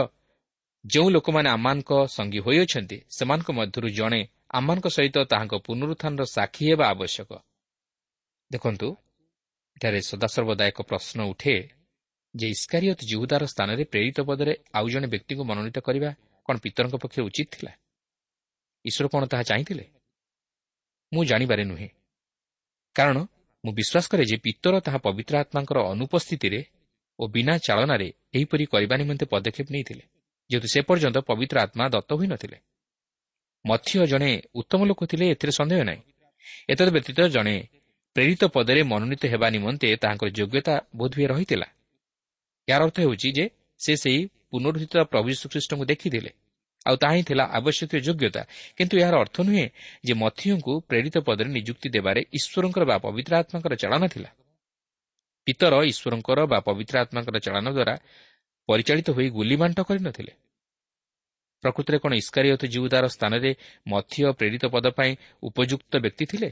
ଯେଉଁ 0.84 1.08
ଲୋକମାନେ 1.14 1.48
ଆମମାନଙ୍କ 1.56 1.90
ସଙ୍ଗୀ 2.16 2.40
ହୋଇଅଛନ୍ତି 2.46 2.96
ସେମାନଙ୍କ 3.16 3.48
ମଧ୍ୟରୁ 3.58 3.88
ଜଣେ 3.98 4.20
ଆମମାନଙ୍କ 4.58 4.86
ସହିତ 4.96 5.16
ତାହାଙ୍କ 5.32 5.54
ପୁନରୁତ୍ଥାନର 5.66 6.22
ସାକ୍ଷୀ 6.36 6.64
ହେବା 6.70 6.84
ଆବଶ୍ୟକ। 6.92 7.30
ଦେଖନ୍ତୁ 8.50 8.88
ଏଠାରେ 9.76 10.00
ସଦାସର୍ବଦା 10.10 10.64
ଏକ 10.70 10.78
ପ୍ରଶ୍ନ 10.90 11.18
ଉଠେ 11.32 11.54
ଯେ 12.34 12.46
ଇସ୍କାରିୟତ 12.54 13.00
ଜୁହୁଦାର 13.10 13.42
ସ୍ଥାନରେ 13.52 13.82
ପ୍ରେରିତ 13.92 14.18
ପଦରେ 14.28 14.54
ଆଉ 14.78 14.86
ଜଣେ 14.92 15.06
ବ୍ୟକ୍ତିଙ୍କୁ 15.12 15.44
ମନୋନୀତ 15.50 15.78
କରିବା 15.86 16.10
କ'ଣ 16.46 16.56
ପିତରଙ୍କ 16.64 16.94
ପକ୍ଷେ 17.04 17.20
ଉଚିତ 17.28 17.48
ଥିଲା? 17.54 17.72
ଈଶ୍ୱର 18.84 19.06
କ'ଣ 19.12 19.22
ତାହା 19.32 19.44
ଚାହିଁଥିଲେ 19.50 19.84
ମୁଁ 21.12 21.22
ଜାଣିବାରେ 21.30 21.64
ନୁହେଁ। 21.70 21.88
କାରଣ 22.96 23.16
ମୁଁ 23.64 23.72
ବିଶ୍ୱାସ 23.78 24.04
କରେ 24.10 24.24
ଯେ 24.30 24.36
ପିତର 24.44 24.74
ତାହା 24.86 24.98
ପବିତ୍ର 25.06 25.34
ଆତ୍ମାଙ୍କର 25.42 25.78
ଅନୁପସ୍ଥିତିରେ 25.92 26.60
ଓ 27.18 27.22
ବିନା 27.34 27.54
ଚାଳନାରେ 27.66 28.08
ଏହିପରି 28.36 28.64
କରିବା 28.72 28.94
ନିମନ୍ତେ 29.00 29.24
ପଦକ୍ଷେପ 29.32 29.68
ନେଇଥିଲେ 29.74 30.04
ଯେହେତୁ 30.50 30.68
ସେ 30.74 30.80
ପର୍ଯ୍ୟନ୍ତ 30.88 31.18
ପବିତ୍ର 31.30 31.56
ଆତ୍ମା 31.64 31.84
ଦତ୍ତ 31.94 32.10
ହୋଇନଥିଲେ 32.18 32.58
ମଧ୍ୟ 33.64 34.06
ଜଣେ 34.06 34.30
ଉତ୍ତମ 34.54 34.80
ଲୋକ 34.84 35.00
ଥିଲେ 35.10 35.24
ଏଥିରେ 35.34 35.52
ସନ୍ଦେହ 35.58 35.80
ନାହିଁ। 35.88 36.02
ଏତଦ୍ 36.72 36.90
ବ୍ୟତୀତ 36.94 37.18
ଜଣେ 37.34 37.56
ପ୍ରେରିତ 38.16 38.42
ପଦରେ 38.54 38.80
ମନୋନୀତ 38.90 39.22
ହେବା 39.32 39.48
ନିମନ୍ତେ 39.56 39.88
ତାହାଙ୍କର 40.02 40.28
ଯୋଗ୍ୟତା 40.38 40.74
ବୋଧହୁଏ 40.96 41.26
ରହିଥିଲା। 41.32 41.68
ଏହାର 42.68 42.82
ଅର୍ଥ 42.86 42.96
ହେଉଛି 43.04 43.28
ଯେ 43.36 43.44
ସେ 43.80 43.92
ସେହି 44.02 44.20
ପୁନରୁଦ୍ଧିତ 44.50 44.94
ପ୍ରଭୁ 45.12 45.26
ଯୀଶୁଖ୍ରୀଷ୍ଟଙ୍କୁ 45.32 45.84
ଦେଖିଥିଲେ। 45.92 46.30
ଆଉ 46.86 46.96
ତାହା 47.02 47.14
ହିଁ 47.16 47.24
ଥିଲା 47.28 47.44
ଆବଶ୍ୟକୀୟ 47.58 48.00
ଯୋଗ୍ୟତା। 48.06 48.42
କିନ୍ତୁ 48.76 48.94
ଏହାର 49.02 49.14
ଅର୍ଥ 49.24 49.36
ନୁହେଁ 49.48 49.66
ଯେ 50.06 50.14
ମଥିୟଙ୍କୁ 50.22 50.72
ପ୍ରେରିତ 50.88 51.16
ପଦରେ 51.26 51.48
ନିଯୁକ୍ତି 51.56 51.88
ଦେବାରେ 51.96 52.20
ଈଶ୍ୱରଙ୍କର 52.38 52.82
ବା 52.90 52.96
ପବିତ୍ର 53.06 53.32
ଆତ୍ମାଙ୍କର 53.40 53.74
ଚାଳନା 53.82 54.06
ଥିଲା। 54.14 54.30
ପିତର 55.46 55.74
ଈଶ୍ୱରଙ୍କର 55.90 56.38
ବା 56.52 56.58
ପବିତ୍ର 56.68 56.94
ଆତ୍ମାଙ୍କର 57.04 57.36
ଚାଳନା 57.46 57.70
ଦ୍ୱାରା 57.76 57.94
ପରିଚାଳିତ 58.68 59.08
ହୋଇ 59.16 59.28
ଗୁଲିବାଣ୍ଟ 59.38 59.78
କରିନଥିଲେ। 59.88 60.32
ପ୍ରକୃତରେ 61.64 61.96
କ'ଣ 61.98 62.12
ଇସ୍କାରିୟତ 62.22 62.62
ଜିଉଦାର 62.74 63.04
ସ୍ଥାନରେ 63.08 63.50
ମଧ୍ୟ 63.88 64.16
ପ୍ରେରିତ 64.38 64.64
ପଦ 64.74 64.86
ପାଇଁ 64.98 65.12
ଉପଯୁକ୍ତ 65.42 65.92
ବ୍ୟକ୍ତି 66.04 66.24
ଥିଲେ? 66.30 66.48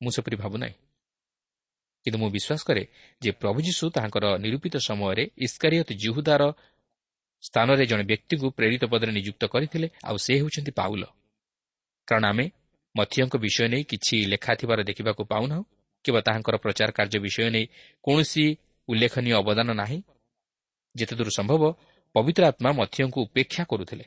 ମୁଁ 0.00 0.10
ସେପରି 0.16 0.36
ଭାବୁନାହିଁ 0.42 0.74
କିନ୍ତୁ 2.06 2.18
ମୁଁ 2.22 2.30
ବିଶ୍ୱାସ 2.36 2.60
କରେ 2.68 2.82
ଯେ 3.22 3.30
ପ୍ରଭୁ 3.40 3.58
ଯୀଶୁ 3.66 3.84
ତାହାଙ୍କର 3.94 4.24
ନିରୂପିତ 4.44 4.74
ସମୟରେ 4.88 5.24
ଇସ୍କାରିୟତ 5.46 5.88
ଜିହୁଦାର 6.02 6.42
ସ୍ଥାନରେ 7.42 7.84
ଜଣେ 7.86 8.04
ବ୍ୟକ୍ତିଙ୍କୁ 8.04 8.48
ପ୍ରେରିତ 8.50 8.82
ପଦରେ 8.84 9.12
ନିଯୁକ୍ତ 9.12 9.42
କରିଥିଲେ 9.44 9.86
ଆଉ 10.04 10.16
ସେ 10.16 10.32
ହେଉଛନ୍ତି 10.34 10.72
ପାଉଲ। 10.72 11.02
କାରଣ 12.08 12.24
ଆମେ 12.24 12.46
ମଧ୍ୟଙ୍କ 12.94 13.34
ବିଷୟ 13.36 13.66
ନେଇ 13.68 13.84
କିଛି 13.84 14.16
ଲେଖା 14.26 14.52
ଥିବାର 14.54 14.80
ଦେଖିବାକୁ 14.82 15.22
ପାଉନାହୁଁ 15.24 15.64
କିମ୍ବା 16.04 16.20
ତାହାଙ୍କର 16.20 16.56
ପ୍ରଚାର 16.56 16.90
କାର୍ଯ୍ୟ 16.90 17.18
ବିଷୟ 17.20 17.50
ନେଇ 17.50 17.66
କୌଣସି 18.04 18.44
ଉଲ୍ଲେଖନୀୟ 18.88 19.32
ଅବଦାନ 19.32 19.68
ନାହିଁ। 19.72 19.98
ଯେତେଦୂର 20.94 21.30
ସମ୍ଭବ 21.30 21.62
ପବିତ୍ର 22.14 22.42
ଆତ୍ମା 22.46 22.70
ମଧ୍ୟଙ୍କୁ 22.72 23.18
ଉପେକ୍ଷା 23.22 23.62
କରୁଥିଲେ। 23.64 24.04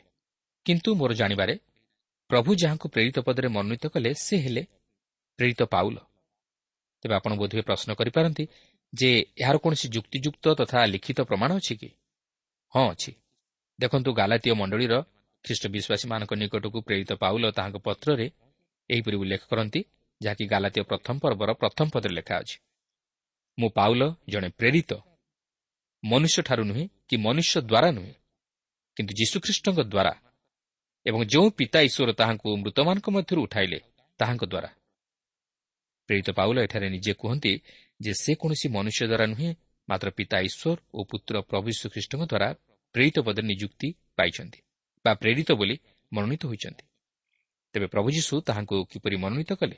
କିନ୍ତୁ 0.65 0.89
ମୋର 0.95 1.11
ଜାଣିବାରେ 1.13 1.53
ପ୍ରଭୁ 2.29 2.49
ଯାହାଙ୍କୁ 2.55 2.87
ପ୍ରେରିତ 2.89 3.17
ପଦରେ 3.19 3.47
ମନୋନୀତ 3.47 3.85
କଲେ 3.87 4.11
ସେ 4.15 4.35
ହେଲେ 4.37 4.63
ପ୍ରେରିତ 5.39 5.61
ପାଉଲ। 5.63 5.97
ତେବେ 7.03 7.13
ଆପଣ 7.15 7.31
ବୋଧହୁଏ 7.35 7.61
ପ୍ରଶ୍ନ 7.61 7.89
କରିପାରନ୍ତି 7.93 8.43
ଯେ 8.93 9.09
ଏହାର 9.41 9.55
କୌଣସି 9.57 9.87
ଯୁକ୍ତିଯୁକ୍ତ 9.89 10.45
ତଥା 10.59 10.79
ଲିଖିତ 10.85 11.19
ପ୍ରମାଣ 11.21 11.49
ଅଛି 11.59 11.73
କି? 11.75 11.89
ହଁ 12.73 12.85
ଅଛି। 12.91 13.11
ଦେଖନ୍ତୁ 13.79 14.09
ଗାଲାତୀୟ 14.13 14.53
ମଣ୍ଡଳୀର 14.61 14.93
ଖ୍ରୀଷ୍ଟ 15.45 15.63
ବିଶ୍ୱାସୀମାନଙ୍କ 15.75 16.31
ନିକଟକୁ 16.41 16.79
ପ୍ରେରିତ 16.87 17.11
ପାଉଲ 17.23 17.43
ତାହାଙ୍କ 17.57 17.77
ପତ୍ରରେ 17.87 18.27
ଏହିପରି 18.89 19.15
ଉଲ୍ଲେଖ 19.21 19.43
କରନ୍ତି 19.51 19.81
ଯାହାକି 20.21 20.45
ଗାଲାତୀୟ 20.53 20.83
ପ୍ରଥମ 20.91 21.15
ପର୍ବର 21.23 21.49
ପ୍ରଥମ 21.61 21.87
ପଦରେ 21.93 22.13
ଲେଖା 22.19 22.35
ଅଛି। 22.41 22.57
ମୁଁ 23.57 23.69
ପାଉଲ 23.77 24.01
ଜଣେ 24.31 24.49
ପ୍ରେରିତ 24.59 24.91
ମନୁଷ୍ୟଠାରୁ 26.03 26.63
ନୁହେଁ 26.69 26.85
କି 27.07 27.15
ମନୁଷ୍ୟ 27.25 27.55
ଦ୍ୱାରା 27.61 27.89
ନୁହେଁ 27.97 28.13
କିନ୍ତୁ 28.97 29.11
ଯୀଶୁଖ୍ରୀଷ୍ଟଙ୍କ 29.19 29.79
ଦ୍ୱାରା 29.83 30.13
ଏବଂ 31.05 31.19
ଯେଉଁ 31.31 31.47
ପିତା 31.57 31.79
ଈଶ୍ୱର 31.87 32.09
ତାହାଙ୍କୁ 32.19 32.49
ମୃତମାନଙ୍କ 32.61 33.07
ମଧ୍ୟରୁ 33.15 33.39
ଉଠାଇଲେ 33.47 33.79
ତାହାଙ୍କ 34.19 34.43
ଦ୍ୱାରା। 34.51 34.69
ପ୍ରେରିତ 36.09 36.29
ପାଉଲ 36.37 36.57
ଏଠାରେ 36.65 36.87
ନିଜେ 36.95 37.13
କୁହନ୍ତି 37.21 37.53
ଯେ 37.99 38.11
ସେ 38.23 38.31
କୌଣସି 38.41 38.67
ମନୁଷ୍ୟ 38.75 39.03
ଦ୍ୱାରା 39.07 39.25
ନୁହେଁ 39.33 39.49
ମାତ୍ର 39.87 40.07
ପିତା 40.17 40.37
ଈଶ୍ୱର 40.47 40.77
ଓ 40.93 40.99
ପୁତ୍ର 41.09 41.35
ପ୍ରଭୁ 41.49 41.69
ଶ୍ରୀଖ୍ରୀଷ୍ଟଙ୍କ 41.79 42.23
ଦ୍ୱାରା 42.31 42.49
ପ୍ରେରିତ 42.95 43.17
ପଦରେ 43.19 43.45
ନିଯୁକ୍ତି 43.47 43.87
ପାଇଛନ୍ତି 44.17 44.59
ବା 45.05 45.11
ପ୍ରେରିତ 45.13 45.49
ବୋଲି 45.59 45.75
ମନୋନୀତ 46.11 46.43
ହୋଇଛନ୍ତି। 46.45 46.85
ତେବେ 47.75 47.87
ପ୍ରଭୁ 47.87 48.07
ଯୀଶୁ 48.15 48.33
ତାହାଙ୍କୁ 48.47 48.75
କିପରି 48.91 49.15
ମନୋନୀତ 49.23 49.51
କଲେ? 49.61 49.77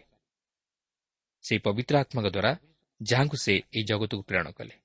ସେହି 1.45 1.59
ପବିତ୍ର 1.59 1.93
ଆତ୍ମାଙ୍କ 2.03 2.27
ଦ୍ୱାରା 2.35 2.51
ଯାହାଙ୍କୁ 3.01 3.37
ସେ 3.37 3.53
ଏହି 3.75 3.83
ଜଗତକୁ 3.83 4.23
ପ୍ରେରଣ 4.29 4.47
କଲେ। 4.51 4.75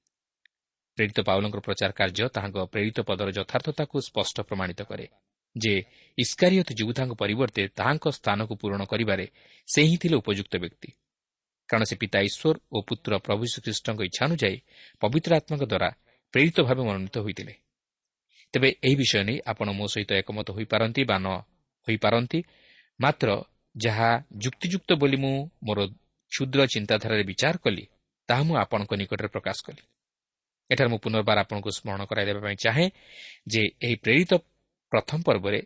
ପ୍ରେରିତ 0.99 1.19
ପାଉଲଙ୍କର 1.29 1.61
ପ୍ରଚାର 1.61 1.91
କାର୍ଯ୍ୟ 1.93 2.27
ତାହାଙ୍କ 2.37 2.57
ପ୍ରେରିତ 2.73 2.99
ପଦର 3.09 3.29
ଯଥାର୍ଥତାକୁ 3.39 3.97
ସ୍ପଷ୍ଟ 4.09 4.37
ପ୍ରମାଣିତ 4.49 4.81
କରେ 4.91 5.07
ଯେ 5.57 5.75
ଇସ୍କାରିୟତ 6.19 6.69
ଯୁଗୁତାଙ୍କ 6.79 7.13
ପରିବର୍ତ୍ତେ 7.23 7.63
ତାହାଙ୍କ 7.79 8.05
ସ୍ଥାନକୁ 8.19 8.55
ପୂରଣ 8.63 8.83
କରିବାରେ 8.93 9.27
ସେ 9.69 9.81
ହିଁ 9.83 9.97
ଥିଲେ 10.03 10.17
ଉପଯୁକ୍ତ 10.23 10.55
ବ୍ୟକ୍ତି। 10.63 10.91
କାରଣ 11.69 11.85
ସେ 11.91 11.95
ପିତା 12.03 12.19
ଈଶ୍ୱର 12.29 12.57
ଓ 12.75 12.79
ପୁତ୍ର 12.89 13.13
ପ୍ରଭୁ 13.27 13.43
ଶ୍ରୀଖ୍ରୀଷ୍ଟଙ୍କ 13.53 14.01
ଇଚ୍ଛା 14.09 14.23
ଅନୁଯାୟୀ 14.29 14.59
ପବିତ୍ର 15.03 15.31
ଆତ୍ମାଙ୍କ 15.39 15.65
ଦ୍ୱାରା 15.73 15.89
ପ୍ରେରିତ 16.35 16.57
ଭାବେ 16.67 16.83
ମନୋନୀତ 16.89 17.17
ହୋଇଥିଲେ। 17.19 17.55
ତେବେ 18.54 18.69
ଏହି 18.83 18.97
ବିଷୟ 18.97 19.23
ନେଇ 19.25 19.38
ଆପଣ 19.50 19.69
ମୋ 19.71 19.87
ସହିତ 19.87 20.11
ଏକମତ 20.21 20.49
ହୋଇପାରନ୍ତି 20.57 21.02
ବା 21.11 21.16
ନ 21.19 21.28
ହୋଇପାରନ୍ତି। 21.88 22.38
ମାତ୍ର 23.00 23.28
ଯାହା 23.75 24.11
ଯୁକ୍ତିଯୁକ୍ତ 24.45 24.90
ବୋଲି 25.00 25.19
ମୁଁ 25.25 25.35
ମୋର 25.66 25.80
କ୍ଷୁଦ୍ର 26.33 26.61
ଚିନ୍ତାଧାରାରେ 26.66 27.23
ବିଚାର 27.30 27.54
କଲି 27.64 27.85
ତାହା 28.28 28.42
ମୁଁ 28.42 28.57
ଆପଣଙ୍କ 28.64 28.92
ନିକଟରେ 29.00 29.28
ପ୍ରକାଶ 29.28 29.59
କଲି। 29.66 29.83
ଏଠାରେ 30.71 30.88
ମୁଁ 30.92 30.99
ପୁନର୍ବାର 31.04 31.37
ଆପଣଙ୍କୁ 31.45 31.71
ସ୍ମରଣ 31.78 32.02
କରାଇଦେବା 32.11 32.40
ପାଇଁ 32.47 32.57
ଚାହେଁ 32.64 32.87
ଯେ 33.52 33.62
ଏହି 33.85 33.97
ପ୍ରେରିତ 34.04 34.33
ପ୍ରଥମ 34.92 35.19
ପର୍ବରେ 35.26 35.61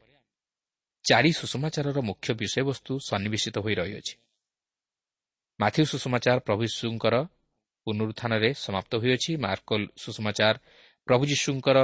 ଚାରି 1.04 1.30
ସୁଷମାଚାରର 1.32 1.98
ମୁଖ୍ୟ 2.00 2.28
ବିଷୟବସ୍ତୁ 2.40 2.92
ସନ୍ନିବେଶିତ 3.08 3.56
ହୋଇ 3.64 3.74
ରହିଅଛି। 3.80 4.14
ମାଥ୍ୟୁ 5.60 5.84
ସୁଷମାଚାର 5.92 6.38
ପ୍ରଭୁ 6.46 6.62
ଯୀଶୁଙ୍କର 6.66 7.14
ପୁନରୁତ୍ଥାନରେ 7.86 8.50
ସମାପ୍ତ 8.56 8.92
ହୋଇଅଛି। 9.02 9.30
ମାର୍କୋଲ 9.36 9.82
ସୁଷମାଚାର 9.96 10.54
ପ୍ରଭୁ 11.08 11.22
ଯୀଶୁଙ୍କର 11.32 11.78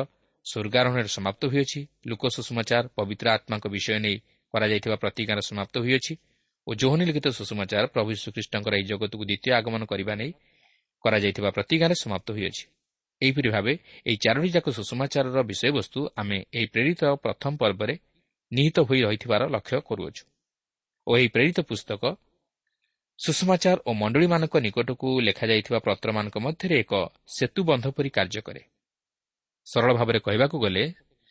ସ୍ୱର୍ଗାରୋହଣରେ 0.46 1.10
ସମାପ୍ତ 1.16 1.42
ହୋଇଅଛି। 1.52 1.80
ଲୋକ 2.10 2.22
ସୁଷମାଚାର 2.36 2.84
ପବିତ୍ର 2.96 3.26
ଆତ୍ମାଙ୍କ 3.36 3.66
ବିଷୟ 3.74 3.98
ନେଇ 4.04 4.16
କରାଯାଇଥିବା 4.54 4.96
ପ୍ରତିଜ୍ଞାର 5.02 5.40
ସମାପ୍ତ 5.50 5.74
ହୋଇଅଛି 5.84 6.12
ଓ 6.66 6.70
ଯୌହନୀ 6.80 7.04
ଲିଖିତ 7.08 7.26
ସୁଷମାଚାର 7.38 7.84
ପ୍ରଭୁ 7.94 8.10
ଶ୍ରୀକୃଷ୍ଣଙ୍କର 8.22 8.72
ଏହି 8.78 8.86
ଜଗତକୁ 8.90 9.24
ଦ୍ୱିତୀୟ 9.30 9.50
ଆଗମନ 9.58 9.82
କରିବା 9.90 10.14
ନେଇ 10.20 10.32
କରାଯାଇଥିବା 11.04 11.50
ପ୍ରତିଜ୍ଞାରେ 11.56 11.94
ସମାପ୍ତ 12.04 12.28
ହୋଇଅଛି। 12.36 12.64
ଏହିପରି 13.22 13.48
ଭାବେ 13.54 13.72
ଏହି 14.08 14.16
ଚାରୋଟି 14.24 14.50
ଯାକ 14.56 14.66
ସୁଷମାଚାରର 14.78 15.38
ବିଷୟବସ୍ତୁ 15.50 16.00
ଆମେ 16.20 16.38
ଏହି 16.56 16.66
ପ୍ରେରିତ 16.74 17.02
ପ୍ରଥମ 17.24 17.52
ପର୍ବରେ 17.62 17.94
ନିହିତ 18.52 18.76
ହୋଇ 18.88 19.00
ରହିଥିବାର 19.06 19.42
ଲକ୍ଷ୍ୟ 19.54 19.78
କରୁଅଛୁ 19.88 20.22
ଓ 21.06 21.10
ଏହି 21.20 21.28
ପ୍ରେରିତ 21.34 21.58
ପୁସ୍ତକ 21.70 22.02
ସୁଷମାଚାର 23.18 23.78
ଓ 23.88 23.90
ମଣ୍ଡଳୀମାନଙ୍କ 24.00 24.54
ନିକଟକୁ 24.66 25.08
ଲେଖାଯାଇଥିବା 25.26 25.78
ପତ୍ରମାନଙ୍କ 25.86 26.36
ମଧ୍ୟରେ 26.46 26.74
ଏକ 26.82 26.92
ସେତୁବନ୍ଧ 27.36 27.84
ପରି 27.96 28.10
କାର୍ଯ୍ୟ 28.16 28.40
କରେ। 28.46 28.62
ସରଳ 29.66 29.90
ଭାବରେ 29.94 30.18
କହିବାକୁ 30.26 30.56
ଗଲେ 30.64 30.84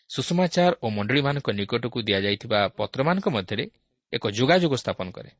ସୁଷମାଚାର 0.10 0.72
ଓ 0.84 0.88
ମଣ୍ଡଳୀମାନଙ୍କ 0.98 1.48
ନିକଟକୁ 1.60 1.98
ଦିଆଯାଇଥିବା 2.08 2.60
ପତ୍ରମାନଙ୍କ 2.80 3.28
ମଧ୍ୟରେ 3.36 3.66
ଏକ 4.14 4.24
ଯୋଗାଯୋଗ 4.38 4.74
ସ୍ଥାପନ 4.84 5.08
କରେ। 5.18 5.32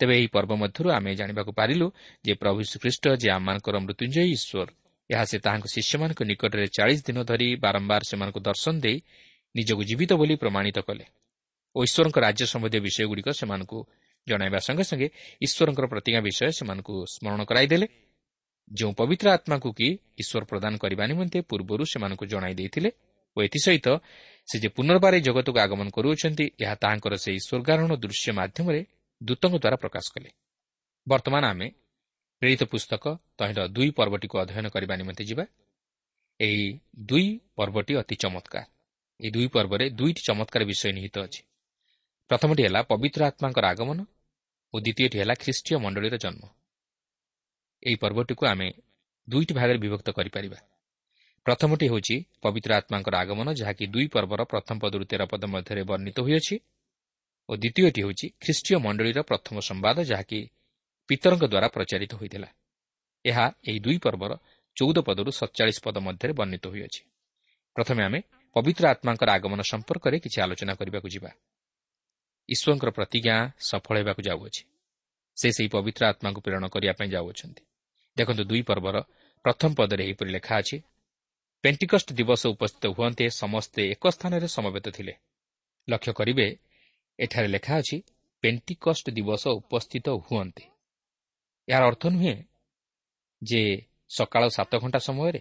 ତେବେ 0.00 0.14
ଏହି 0.18 0.28
ପର୍ବ 0.34 0.52
ମଧ୍ୟରୁ 0.62 0.88
ଆମେ 0.98 1.10
ଜାଣିବାକୁ 1.20 1.50
ପାରିଲୁ 1.60 1.86
ଯେ 2.24 2.32
ପ୍ରଭୁ 2.40 2.60
ଶ୍ରୀଖ୍ରୀଷ୍ଟ 2.70 3.04
ଯେ 3.22 3.28
ଆମମାନଙ୍କର 3.36 3.76
ମୃତ୍ୟୁଞ୍ଜୟ 3.84 4.24
ଈଶ୍ୱର 4.36 4.68
ଏହା 5.10 5.24
ସେ 5.30 5.36
ତାହାଙ୍କ 5.44 5.66
ଶିଷ୍ୟମାନଙ୍କ 5.74 6.20
ନିକଟରେ 6.30 6.64
ଚାଳିଶ 6.76 7.00
ଦିନ 7.08 7.18
ଧରି 7.30 7.48
ବାରମ୍ବାର 7.64 8.02
ସେମାନଙ୍କୁ 8.10 8.40
ଦର୍ଶନ 8.48 8.74
ଦେଇ 8.84 8.96
ନିଜକୁ 9.54 9.82
ଜୀବିତ 9.88 10.10
ବୋଲି 10.20 10.34
ପ୍ରମାଣିତ 10.42 10.78
କଲେ 10.88 11.04
ଓ 11.76 11.78
ଈଶ୍ୱରଙ୍କ 11.86 12.16
ରାଜ୍ୟ 12.26 12.44
ସମ୍ବନ୍ଧୀୟ 12.52 12.80
ବିଷୟଗୁଡ଼ିକ 12.86 13.28
ସେମାନଙ୍କୁ 13.40 13.78
ଜଣାଇବା 14.26 14.58
ସଙ୍ଗେ 14.66 14.84
ସଙ୍ଗେ 14.90 15.08
ଈଶ୍ୱରଙ୍କର 15.46 15.86
ପ୍ରତିଜ୍ଞା 15.92 16.20
ବିଷୟ 16.26 16.50
ସେମାନଙ୍କୁ 16.58 16.94
ସ୍ମରଣ 17.14 17.40
କରାଇଦେଲେ 17.50 17.86
ଯେଉଁ 18.70 18.92
ପବିତ୍ର 18.92 19.26
ଆତ୍ମାକୁ 19.30 19.68
କି 19.72 19.88
ଈଶ୍ୱର 20.18 20.44
ପ୍ରଦାନ 20.44 20.72
କରିବା 20.76 21.04
ନିମନ୍ତେ 21.06 21.38
ପୂର୍ବରୁ 21.40 21.82
ସେମାନଙ୍କୁ 21.92 22.24
ଜଣାଇ 22.26 22.54
ଦେଇଥିଲେ 22.54 22.90
ଓ 23.36 23.38
ଏଥିସହିତ 23.42 23.88
ସେ 24.48 24.56
ଯେ 24.58 24.68
ପୁନର୍ବାର 24.68 25.12
ଏହି 25.14 25.24
ଜଗତକୁ 25.24 25.58
ଆଗମନ 25.58 25.88
କରୁଅଛନ୍ତି 25.88 26.44
ଏହା 26.64 26.74
ତାହାଙ୍କର 26.82 27.14
ସେହି 27.24 27.40
ସ୍ୱର୍ଗାରୋହଣ 27.48 27.92
ଦୃଶ୍ୟ 27.96 28.30
ମାଧ୍ୟମରେ 28.32 28.80
ଦୂତଙ୍କ 29.20 29.54
ଦ୍ୱାରା 29.58 29.76
ପ୍ରକାଶ 29.76 30.06
କଲେ। 30.14 30.30
ବର୍ତ୍ତମାନ 31.06 31.42
ଆମେ 31.44 31.68
ପ୍ରେରିତ 32.42 32.62
ପୁସ୍ତକ 32.64 33.04
ତହିଁର 33.38 33.60
ଦୁଇ 33.68 33.90
ପର୍ବଟିକୁ 33.90 34.34
ଅଧ୍ୟୟନ 34.38 34.66
କରିବା 34.68 34.94
ନିମନ୍ତେ 34.96 35.24
ଯିବା। 35.24 35.44
ଏହି 36.40 36.66
ଦୁଇ 37.08 37.26
ପର୍ବଟି 37.56 37.92
ଅତି 37.96 38.16
ଚମତ୍କାର। 38.16 38.64
ଏହି 39.20 39.30
ଦୁଇ 39.30 39.48
ପର୍ବରେ 39.54 39.84
ଦୁଇଟି 39.90 40.22
ଚମତ୍କାର 40.28 40.62
ବିଷୟ 40.64 40.92
ନିହିତ 40.92 41.16
ଅଛି। 41.18 41.40
ପ୍ରଥମଟି 42.30 42.62
ହେଲା 42.62 42.80
ପବିତ୍ର 42.82 43.20
ଆତ୍ମାଙ୍କର 43.30 43.64
ଆଗମନ 43.66 43.98
ଓ 44.74 44.76
ଦ୍ୱିତୀୟଟି 44.80 45.16
ହେଲା 45.18 45.34
ଖ୍ରୀଷ୍ଟୀୟ 45.34 45.74
ମଣ୍ଡଳୀର 45.84 46.16
ଜନ୍ମ। 46.16 46.42
ଏହି 47.82 47.94
ପର୍ବଟିକୁ 47.94 48.46
ଆମେ 48.46 48.68
ଦୁଇଟି 49.28 49.54
ଭାଗରେ 49.54 49.78
ବିଭକ୍ତ 49.78 50.08
କରିପାରିବା। 50.10 50.58
ପ୍ରଥମଟି 51.46 51.86
ହେଉଛି 51.86 52.16
ପବିତ୍ର 52.42 52.70
ଆତ୍ମାଙ୍କର 52.74 53.14
ଆଗମନ 53.16 53.48
ଯାହାକି 53.52 53.84
ଦୁଇ 53.86 54.06
ପର୍ବର 54.06 54.40
ପ୍ରଥମ 54.44 54.78
ପଦରୁ 54.78 55.04
ତେର 55.04 55.22
ପଦ 55.24 55.42
ମଧ୍ୟରେ 55.44 55.82
ବର୍ଣ୍ଣିତ 55.82 56.18
ହୋଇଅଛି। 56.20 56.56
ଓ 57.48 57.52
ଦ୍ୱିତୀୟଟି 57.56 58.00
ହେଉଛି 58.02 58.26
ଖ୍ରୀଷ୍ଟୀୟ 58.40 58.78
ମଣ୍ଡଳୀର 58.78 59.20
ପ୍ରଥମ 59.22 59.56
ସମ୍ବାଦ 59.60 59.96
ଯାହାକି 60.04 60.38
ପିତରଙ୍କ 61.08 61.44
ଦ୍ୱାରା 61.44 61.68
ପ୍ରଚାରିତ 61.68 62.12
ହୋଇଥିଲା। 62.14 62.48
ଏହା 63.24 63.46
ଏହି 63.68 63.78
ଦୁଇ 63.78 63.98
ପର୍ବର 63.98 64.32
ଚଉଦ 64.76 64.98
ପଦରୁ 64.98 65.30
ସତଚାଳିଶ 65.30 65.78
ପଦ 65.84 65.96
ମଧ୍ୟରେ 65.98 66.32
ବର୍ଣ୍ଣିତ 66.32 66.64
ହୋଇଅଛି। 66.68 67.00
ପ୍ରଥମେ 67.76 68.02
ଆମେ 68.04 68.20
ପବିତ୍ର 68.56 68.84
ଆତ୍ମାଙ୍କର 68.88 69.28
ଆଗମନ 69.30 69.60
ସମ୍ପର୍କରେ 69.60 70.16
କିଛି 70.18 70.38
ଆଲୋଚନା 70.42 70.74
କରିବାକୁ 70.74 71.08
ଯିବା। 71.08 71.30
ଈଶ୍ୱରଙ୍କର 72.48 72.90
ପ୍ରତିଜ୍ଞା 72.90 73.36
ସଫଳ 73.60 73.94
ହେବାକୁ 73.98 74.22
ଯାଉଅଛି। 74.22 74.62
ସେ 75.38 75.48
ସେହି 75.56 75.68
ପବିତ୍ର 75.68 76.02
ଆତ୍ମାଙ୍କୁ 76.10 76.40
ପ୍ରେରଣ 76.44 76.64
କରିବା 76.74 76.92
ପାଇଁ 76.98 77.08
ଯାଉଅଛନ୍ତି। 77.14 77.62
ଦେଖନ୍ତୁ 78.16 78.42
ଦୁଇ 78.50 78.62
ପର୍ବର 78.68 78.96
ପ୍ରଥମ 79.44 79.70
ପଦରେ 79.78 80.02
ଏହିପରି 80.04 80.30
ଲେଖା 80.36 80.54
ଅଛି 80.60 80.76
ପେଣ୍ଟିକଷ୍ଟ 81.64 82.08
ଦିବସ 82.12 82.42
ଉପସ୍ଥିତ 82.54 82.84
ହୁଅନ୍ତେ 82.96 83.24
ସମସ୍ତେ 83.42 83.80
ଏକ 83.94 84.04
ସ୍ଥାନରେ 84.16 84.48
ସମବେତ 84.56 84.86
ଥିଲେ। 84.96 85.14
ଲକ୍ଷ୍ୟ 85.88 86.12
କରିବେ 86.18 86.46
ଏଠାରେ 87.18 87.48
ଲେଖା 87.48 87.74
ଅଛି 87.80 87.96
ପେଣ୍ଟିକଷ୍ଟ 88.42 89.06
ଦିବସ 89.10 89.42
ଉପସ୍ଥିତ 89.60 90.06
ହୁଅନ୍ତେ। 90.26 90.64
ଏହାର 91.68 91.82
ଅର୍ଥ 91.90 92.02
ନୁହେଁ 92.06 92.34
ଯେ 93.42 93.62
ସକାଳ 94.08 94.42
ସାତ 94.48 94.72
ଘଣ୍ଟା 94.82 95.00
ସମୟରେ 95.08 95.40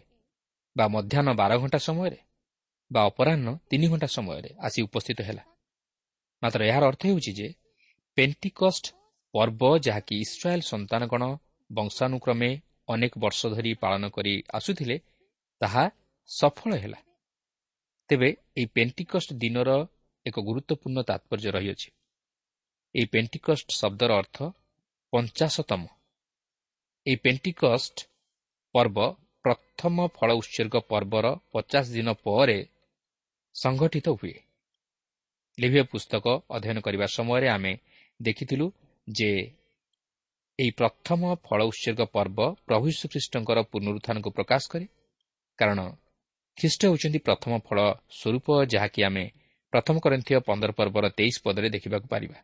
ବା 0.75 0.85
ମଧ୍ୟାହ୍ନ 0.87 1.29
ବାର 1.39 1.51
ଘଣ୍ଟା 1.57 1.79
ସମୟରେ 1.87 2.19
ବା 2.91 3.01
ଅପରାହ୍ନ 3.09 3.47
ତିନି 3.69 3.85
ଘଣ୍ଟା 3.87 4.07
ସମୟରେ 4.07 4.49
ଆସି 4.59 4.79
ଉପସ୍ଥିତ 4.87 5.19
ହେଲା। 5.21 5.43
ମାତ୍ର 6.41 6.61
ଏହାର 6.69 6.83
ଅର୍ଥ 6.91 7.01
ହେଉଛି 7.07 7.31
ଯେ 7.39 7.47
ପେଣ୍ଟିକଷ୍ଟ 8.17 8.85
ପର୍ବ 9.37 9.61
ଯାହାକି 9.77 10.15
ଇସ୍ରାଏଲ୍ 10.19 10.61
ସନ୍ତାନଗଣ 10.61 11.23
ବଂଶାନୁକ୍ରମେ 11.69 12.49
ଅନେକ 12.89 13.13
ବର୍ଷ 13.17 13.39
ଧରି 13.47 13.71
ପାଳନ 13.73 14.09
କରି 14.09 14.33
ଆସୁଥିଲେ 14.53 14.95
ତାହା 15.61 15.83
ସଫଳ 16.29 16.71
ହେଲା। 16.75 16.99
ତେବେ 18.09 18.29
ଏହି 18.57 18.65
ପେଣ୍ଟିକଷ୍ଟ 18.75 19.29
ଦିନର 19.33 19.69
ଏକ 20.25 20.35
ଗୁରୁତ୍ୱପୂର୍ଣ୍ଣ 20.39 20.99
ତାତ୍ପର୍ଯ୍ୟ 21.01 21.49
ରହିଅଛି। 21.51 21.89
ଏହି 22.95 23.05
ପେଣ୍ଟିକଷ୍ଟ 23.05 23.67
ଶବ୍ଦର 23.71 24.11
ଅର୍ଥ 24.17 24.37
ପଞ୍ଚାଶତମ। 25.13 25.83
ଏହି 27.05 27.15
ପେଣ୍ଟିକଷ୍ଟ 27.15 27.97
ପର୍ବ 28.75 28.97
ପ୍ରଥମ 29.45 29.95
ଫଳ 30.07 30.29
ଉତ୍ସର୍ଗ 30.33 30.75
ପର୍ବର 30.87 31.25
ପଚାଶ 31.51 31.85
ଦିନ 31.91 32.09
ପରେ 32.23 32.57
ସଂଘଟିତ 33.55 34.07
ହୁଏ। 34.09 34.35
ଲିଭିୟ 35.57 35.83
ପୁସ୍ତକ 35.83 36.25
ଅଧ୍ୟୟନ 36.49 36.77
କରିବା 36.81 37.07
ସମୟରେ 37.07 37.47
ଆମେ 37.47 37.73
ଦେଖିଥିଲୁ 38.21 38.65
ଯେ 39.07 39.31
ଏହି 40.59 40.71
ପ୍ରଥମ 40.71 41.21
ଫଳ 41.35 41.59
ଉତ୍ସର୍ଗ 41.63 42.01
ପର୍ବ 42.05 42.39
ପ୍ରଭୁ 42.67 42.85
ଶ୍ରୀଖ୍ରୀଷ୍ଟଙ୍କର 42.91 43.57
ପୁନରୁତ୍ଥାନକୁ 43.71 44.29
ପ୍ରକାଶ 44.31 44.63
କରେ। 44.71 44.85
କାରଣ 45.59 45.79
ଖ୍ରୀଷ୍ଟ 46.57 46.81
ହେଉଛନ୍ତି 46.85 47.19
ପ୍ରଥମ 47.19 47.51
ଫଳ 47.57 47.79
ସ୍ୱରୂପ 48.09 48.47
ଯାହାକି 48.65 48.99
ଆମେ 49.03 49.25
ପ୍ରଥମ 49.73 49.95
କରନ୍ଥୀୟ 49.99 50.39
ପନ୍ଦର 50.39 50.71
ପର୍ବର 50.71 51.05
ତେଇଶ 51.09 51.35
ପଦରେ 51.43 51.69
ଦେଖିବାକୁ 51.69 52.07
ପାରିବା। 52.07 52.37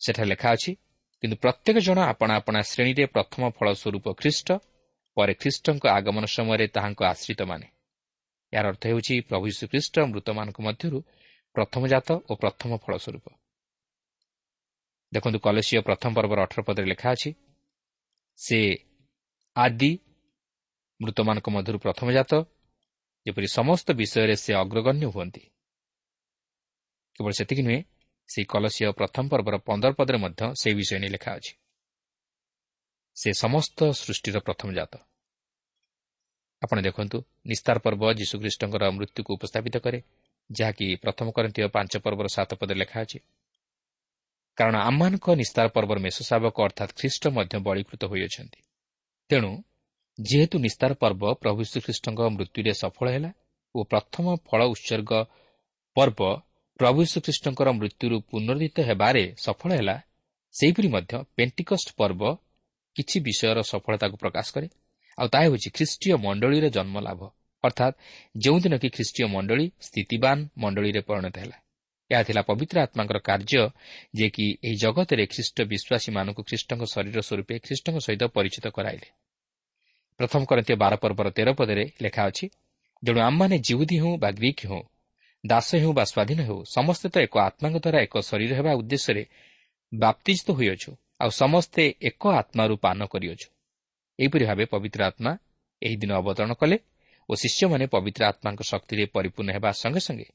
ସେଠାରେ 0.00 0.28
ଲେଖା 0.28 0.48
ଅଛି 0.52 0.72
କିନ୍ତୁ 1.22 1.36
ପ୍ରତ୍ୟେକ 1.36 1.76
ଜଣ 1.78 1.98
ଆପଣା 2.12 2.32
ଆପଣା 2.34 2.60
ଶ୍ରେଣୀରେ 2.62 3.04
ପ୍ରଥମ 3.06 3.42
ଫଳ 3.50 3.66
ସ୍ୱରୂପ 3.72 4.06
ଖ୍ରୀଷ୍ଟ 4.20 4.48
ପରେ 5.16 5.32
ଖ୍ରୀଷ୍ଟଙ୍କ 5.34 5.84
ଆଗମନ 5.98 6.24
ସମୟରେ 6.36 6.66
ତାହାଙ୍କ 6.68 7.00
ଆଶ୍ରିତମାନେ। 7.04 7.66
ଏହାର 8.52 8.66
ଅର୍ଥ 8.68 8.82
ହେଉଛି 8.86 9.14
ପ୍ରଭୁ 9.28 9.46
ଶ୍ରୀଖ୍ରୀଷ୍ଟ 9.58 9.94
ମୃତମାନଙ୍କ 10.12 10.58
ମଧ୍ୟରୁ 10.60 10.98
ପ୍ରଥମ 11.56 11.82
ଜାତ 11.86 12.08
ଓ 12.30 12.32
ପ୍ରଥମ 12.34 12.70
ଫଳ 12.84 12.94
ସ୍ୱରୂପ। 13.04 13.26
ଦେଖନ୍ତୁ 15.12 15.38
କଲେସିୟ 15.38 15.80
ପ୍ରଥମ 15.80 16.10
ପର୍ବର 16.14 16.38
ଅଠର 16.42 16.60
ପଦରେ 16.62 16.86
ଲେଖା 16.86 17.08
ଅଛି 17.12 17.30
ସେ 18.38 18.58
ଆଦି 19.56 19.92
ମୃତମାନଙ୍କ 21.00 21.46
ମଧ୍ୟରୁ 21.50 21.78
ପ୍ରଥମ 21.78 22.06
ଜାତ 22.12 22.32
ଯେପରି 23.26 23.48
ସମସ୍ତ 23.58 23.88
ବିଷୟରେ 23.92 24.34
ସେ 24.36 24.52
ଅଗ୍ରଗଣ୍ୟ 24.54 25.06
ହୁଅନ୍ତି। 25.14 25.42
କେବଳ 27.16 27.32
ସେତିକି 27.38 27.62
ନୁହେଁ 27.62 27.80
ସେହି 28.28 28.44
କଲସିୟ 28.44 28.92
ପ୍ରଥମ 28.92 29.24
ପର୍ବର 29.28 29.54
ପନ୍ଦର 29.68 29.92
ପଦରେ 29.98 30.18
ମଧ୍ୟ 30.18 30.42
ସେହି 30.60 30.74
ବିଷୟ 30.74 30.98
ନେଇ 30.98 31.10
ଲେଖା 31.10 31.30
ଅଛି। 31.38 31.52
ସେ 33.16 33.28
ସମସ୍ତ 33.32 33.78
ସୃଷ୍ଟିର 33.92 34.36
ପ୍ରଥମ 34.38 34.68
ଜାତ। 34.72 34.94
ଆପଣ 36.62 36.76
ଦେଖନ୍ତୁ 36.80 37.18
ନିସ୍ତାର 37.46 37.76
ପର୍ବ 37.78 38.02
ଯୀଶୁଖ୍ରୀଷ୍ଟଙ୍କର 38.20 38.82
ମୃତ୍ୟୁକୁ 38.96 39.30
ଉପସ୍ଥାପିତ 39.36 39.76
କରେ 39.84 39.98
ଯାହାକି 40.50 40.86
ପ୍ରଥମ 41.02 41.26
କରନ୍ତି 41.36 41.60
ପାଞ୍ଚ 41.68 41.92
ପର୍ବର 42.04 42.26
ସାତ 42.28 42.50
ପଦରେ 42.54 42.78
ଲେଖା 42.78 42.98
ଅଛି। 43.00 43.18
କାରଣ 44.58 44.76
ଆମମାନଙ୍କ 44.76 45.26
ନିସ୍ତାର 45.32 45.66
ପର୍ବର 45.68 45.98
ମେଷ 45.98 46.16
ଶାବକ 46.22 46.56
ଅର୍ଥାତ୍ 46.62 46.92
ଖ୍ରୀଷ୍ଟ 46.98 47.22
ମଧ୍ୟ 47.28 47.56
ବଳୀକୃତ 47.58 48.02
ହୋଇଅଛନ୍ତି। 48.04 48.60
ତେଣୁ 49.30 49.50
ଯେହେତୁ 50.18 50.56
ନିସ୍ତାର 50.58 50.92
ପର୍ବ 50.94 51.22
ପ୍ରଭୁ 51.34 51.60
ଶ୍ରୀଖ୍ରୀଷ୍ଟଙ୍କ 51.64 52.20
ମୃତ୍ୟୁରେ 52.36 52.72
ସଫଳ 52.72 53.06
ହେଲା 53.10 53.30
ଓ 53.74 53.78
ପ୍ରଥମ 53.84 54.26
ଫଳ 54.46 54.60
ଉତ୍ସର୍ଗ 54.64 55.12
ପର୍ବ 55.96 56.20
ପ୍ରଭୁ 56.80 57.00
ଶ୍ରୀଖ୍ରୀଷ୍ଟଙ୍କର 57.04 57.68
ମୃତ୍ୟୁରୁ 57.72 58.16
ପୁନରୁଦ୍ଧିତ 58.30 58.76
ହେବାରେ 58.80 59.24
ସଫଳ 59.38 59.70
ହେଲା 59.72 59.96
ସେହିପରି 60.54 60.88
ମଧ୍ୟ 60.88 61.12
ପେଣ୍ଟିକଷ୍ଟ 61.36 61.88
ପର୍ବ 61.96 62.22
କିଛି 62.96 63.16
ବିଷୟର 63.20 63.58
ସଫଳତାକୁ 63.62 64.16
ପ୍ରକାଶ 64.16 64.46
କରେ। 64.54 64.68
ଆଉ 65.18 65.26
ତାହା 65.28 65.44
ହେଉଛି 65.44 65.68
ଖ୍ରୀଷ୍ଟୀୟ 65.76 66.14
ମଣ୍ଡଳୀର 66.24 66.66
ଜନ୍ମ 66.68 66.96
ଲାଭ। 67.00 67.20
ଅର୍ଥାତ୍ 67.64 67.96
ଯେଉଁଦିନ 68.36 68.74
କି 68.76 68.88
ଖ୍ରୀଷ୍ଟୀୟ 68.88 69.26
ମଣ୍ଡଳୀ 69.34 69.66
ସ୍ଥିତିବାନ 69.80 70.38
ମଣ୍ଡଳୀରେ 70.56 71.00
ପରିଣତ 71.00 71.36
ହେଲା। 71.38 71.56
ଏହା 72.12 72.22
ଥିଲା 72.28 72.42
ପବିତ୍ର 72.50 72.76
ଆତ୍ମାଙ୍କର 72.86 73.18
କାର୍ଯ୍ୟ 73.28 73.62
ଯିଏକି 74.16 74.46
ଏହି 74.66 74.76
ଜଗତରେ 74.84 75.24
ଖ୍ରୀଷ୍ଟ 75.32 75.56
ବିଶ୍ୱାସୀମାନଙ୍କୁ 75.72 76.42
ଖ୍ରୀଷ୍ଟଙ୍କ 76.48 76.82
ଶରୀର 76.94 77.18
ସ୍ୱରୂପେ 77.28 77.54
ଖ୍ରୀଷ୍ଟଙ୍କ 77.64 77.96
ସହିତ 78.06 78.22
ପରିଚିତ 78.36 78.66
କରାଇଲେ। 78.76 79.08
ପ୍ରଥମ 80.20 80.42
କରନ୍ତି 80.50 80.72
ବାର 80.82 80.92
ପର୍ବର 81.02 81.26
ତେର 81.36 81.48
ପଦରେ 81.58 81.84
ଲେଖା 82.04 82.22
ଅଛି 82.30 82.46
ତେଣୁ 83.02 83.18
ଆମମାନେ 83.28 83.56
ଜିହୁଦୀ 83.66 83.96
ହେଉ 84.02 84.14
ବା 84.22 84.30
ଗ୍ରୀକ୍ 84.38 84.62
ହେଉ 84.70 84.82
ଦାସ 85.44 85.68
ହେଉ 85.82 85.92
ବା 85.98 86.04
ସ୍ୱାଧୀନ 86.12 86.40
ହେଉ 86.48 86.58
ସମସ୍ତେ 86.76 87.06
ତ 87.14 87.16
ଏକ 87.26 87.34
ଆତ୍ମାଙ୍କ 87.48 87.76
ଦ୍ୱାରା 87.84 87.98
ଏକ 88.06 88.14
ଶରୀର 88.30 88.52
ହେବା 88.58 88.72
ଉଦ୍ଦେଶ୍ୟରେ 88.80 89.24
ବାପ୍ତିଜିତ 89.92 90.48
ହୋଇଅଛୁ 90.58 90.90
ଆଉ 91.22 91.30
ସମସ୍ତେ 91.42 91.82
ଏକ 92.08 92.22
ଆତ୍ମାରୁ 92.40 92.74
ପାନ 92.84 93.00
କରିଅଛୁ। 93.12 93.48
ଏହିପରି 94.18 94.44
ଭାବେ 94.50 94.64
ପବିତ୍ର 94.74 95.00
ଆତ୍ମା 95.10 95.32
ଏହି 95.82 95.96
ଦିନ 96.02 96.10
ଅବତରଣ 96.20 96.52
କଲେ 96.60 96.76
ଓ 97.28 97.32
ଶିଷ୍ୟମାନେ 97.42 97.84
ପବିତ୍ର 97.94 98.22
ଆତ୍ମାଙ୍କ 98.30 98.62
ଶକ୍ତିରେ 98.72 99.04
ପରିପୂର୍ଣ୍ଣ 99.16 99.50
ହେବା 99.56 99.70
ସଙ୍ଗେ 99.82 100.00
ସଙ୍ଗେ 100.06 100.26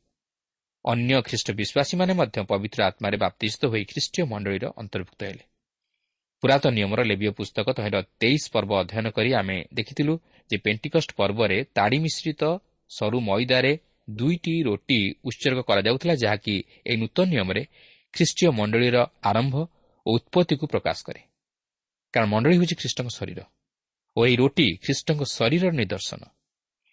ଅନ୍ୟ 0.91 1.15
ଖ୍ରୀଷ୍ଟ 1.27 1.47
ବିଶ୍ୱାସୀମାନେ 1.59 2.13
ମଧ୍ୟ 2.19 2.39
ପବିତ୍ର 2.51 2.79
ଆତ୍ମାରେ 2.89 3.17
ବାପ୍ତିଷ୍ଠ 3.23 3.61
ହୋଇ 3.71 3.83
ଖ୍ରୀଷ୍ଟୀୟ 3.91 4.23
ମଣ୍ଡଳୀର 4.31 4.65
ଅନ୍ତର୍ଭୁକ୍ତ 4.81 5.21
ହେଲେ। 5.29 5.43
ପୁରାତନ 6.43 6.71
ନିୟମର 6.77 7.01
ଲେବିୟ 7.11 7.31
ପୁସ୍ତକ 7.37 7.67
ତହିଁର 7.77 7.97
ତେଇଶ 8.21 8.43
ପର୍ବ 8.53 8.71
ଅଧ୍ୟୟନ 8.81 9.07
କରି 9.17 9.29
ଆମେ 9.39 9.57
ଦେଖିଥିଲୁ 9.77 10.13
ଯେ 10.49 10.57
ପେଣ୍ଟିକଷ୍ଟ 10.65 11.09
ପର୍ବରେ 11.19 11.57
ତାଡ଼ି 11.75 11.97
ମିଶ୍ରିତ 12.05 12.41
ସରୁ 12.91 13.17
ମଇଦାରେ 13.29 13.71
ଦୁଇଟି 14.17 14.53
ରୋଟି 14.67 14.99
ଉତ୍ସର୍ଗ 15.27 15.59
କରାଯାଉଥିଲା 15.69 16.13
ଯାହାକି 16.23 16.55
ଏହି 16.89 16.97
ନୂତନ 17.01 17.25
ନିୟମରେ 17.33 17.63
ଖ୍ରୀଷ୍ଟୀୟ 18.13 18.49
ମଣ୍ଡଳୀର 18.59 18.97
ଆରମ୍ଭ 19.29 19.55
ଓ 20.05 20.09
ଉତ୍ପତ୍ତିକୁ 20.15 20.65
ପ୍ରକାଶ 20.73 20.97
କରେ। 21.07 21.21
କାରଣ 22.13 22.27
ମଣ୍ଡଳୀ 22.33 22.55
ହେଉଛି 22.57 22.75
ଖ୍ରୀଷ୍ଟଙ୍କ 22.81 23.09
ଶରୀର 23.19 23.39
ଓ 24.17 24.19
ଏହି 24.27 24.35
ରୋଟି 24.41 24.67
ଖ୍ରୀଷ୍ଟଙ୍କ 24.83 25.21
ଶରୀରର 25.37 25.71
ନିଦର୍ଶନ। 25.81 26.21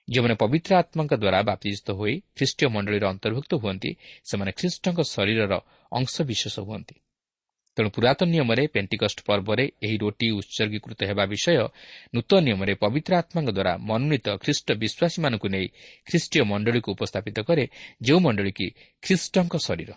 ଯେଉଁମାନେ 0.08 0.34
ପବିତ୍ର 0.34 0.70
ଆତ୍ମାଙ୍କ 0.76 1.12
ଦ୍ୱାରା 1.16 1.40
ବାପ୍ତିଜିତ 1.48 1.88
ହୋଇ 1.98 2.14
ଖ୍ରୀଷ୍ଟୀୟ 2.36 2.66
ମଣ୍ଡଳୀର 2.74 3.04
ଅନ୍ତର୍ଭୁକ୍ତ 3.12 3.52
ହୁଅନ୍ତି 3.62 3.90
ସେମାନେ 4.28 4.50
ଖ୍ରୀଷ୍ଟଙ୍କ 4.58 4.98
ଶରୀରର 5.14 5.52
ଅଂଶବିଶେଷ 5.92 6.56
ହୁଅନ୍ତି। 6.68 6.94
ତେଣୁ 7.76 7.88
ପୁରାତନ 7.90 8.28
ନିୟମରେ 8.34 8.64
ପେଣ୍ଟିକଷ୍ଟ 8.74 9.18
ପର୍ବରେ 9.28 9.64
ଏହି 9.84 9.96
ରୋଟି 9.98 10.26
ଉତ୍ସର୍ଗୀକୃତ 10.38 11.00
ହେବା 11.10 11.24
ବିଷୟ 11.32 11.56
ନୂତନ 12.14 12.38
ନିୟମରେ 12.46 12.72
ପବିତ୍ର 12.84 13.12
ଆତ୍ମାଙ୍କ 13.20 13.50
ଦ୍ୱାରା 13.50 13.72
ମନୋନୀତ 13.88 14.26
ଖ୍ରୀଷ୍ଟ 14.42 14.68
ବିଶ୍ୱାସୀମାନଙ୍କୁ 14.82 15.48
ନେଇ 15.54 15.66
ଖ୍ରୀଷ୍ଟୀୟ 16.08 16.40
ମଣ୍ଡଳୀକୁ 16.50 16.88
ଉପସ୍ଥାପିତ 16.96 17.38
କରେ 17.48 17.64
ଯେଉଁ 18.06 18.20
ମଣ୍ଡଳୀ 18.26 18.52
କି 18.58 18.66
ଖ୍ରୀଷ୍ଟଙ୍କ 19.02 19.54
ଶରୀର। 19.66 19.90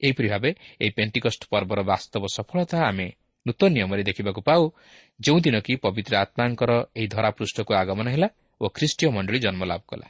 ଏହିପରି 0.00 0.28
ଭାବେ 0.28 0.50
ଏହି 0.82 0.92
ପେଣ୍ଟିକଷ୍ଟ 0.98 1.42
ପର୍ବର 1.52 1.80
ବାସ୍ତବ 1.90 2.22
ସଫଳତା 2.36 2.78
ଆମେ 2.90 3.08
ନୂତନ 3.46 3.70
ନିୟମରେ 3.76 4.02
ଦେଖିବାକୁ 4.08 4.40
ପାଉ 4.48 4.62
ଯେଉଁଦିନ 5.20 5.56
କି 5.66 5.72
ପବିତ୍ର 5.84 6.12
ଆତ୍ମାଙ୍କର 6.24 6.70
ଏହି 6.98 7.08
ଧରାପୃଷ୍ଠକୁ 7.14 7.72
ଆଗମନ 7.82 8.06
ହେଲା 8.14 8.28
ଓ 8.60 8.66
ଖ୍ରୀଷ୍ଟୀୟ 8.76 9.08
ମଣ୍ଡଳୀ 9.16 9.38
ଜନ୍ମଲାଭ 9.38 9.80
କଲା। 9.90 10.08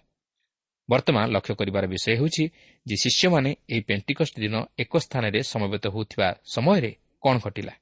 ବର୍ତ୍ତମାନ 0.88 1.24
ଲକ୍ଷ୍ୟ 1.34 1.54
କରିବାର 1.60 1.84
ବିଷୟ 1.92 2.12
ହେଉଛି 2.18 2.44
ଯେ 2.86 2.96
ଶିଷ୍ୟମାନେ 3.02 3.50
ଏହି 3.72 3.82
ପେଣ୍ଟିକଷ୍ଟ 3.88 4.34
ଦିନ 4.44 4.54
ଏକ 4.82 4.92
ସ୍ଥାନରେ 5.04 5.40
ସମବେତ 5.52 5.84
ହେଉଥିବା 5.94 6.28
ସମୟରେ 6.54 6.90
କ'ଣ 7.22 7.34
ଘଟିଲା। 7.44 7.74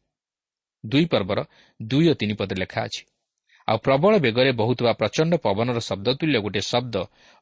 ଦୁଇ 0.84 1.06
ପର୍ବର 1.12 1.38
ଦୁଇ 1.80 2.06
ଓ 2.10 2.14
ତିନି 2.20 2.34
ପଦରେ 2.40 2.58
ଲେଖା 2.62 2.80
ଅଛି 2.88 3.02
ଆଉ 3.68 3.78
ପ୍ରବଳ 3.78 4.12
ବେଗରେ 4.24 4.50
ବହୁଥିବା 4.52 4.92
ପ୍ରଚଣ୍ଡ 5.00 5.32
ପବନର 5.42 5.78
ଶବ୍ଦ 5.88 6.06
ତୁଲ୍ୟ 6.20 6.38
ଗୋଟିଏ 6.44 6.64
ଶବ୍ଦ 6.72 6.94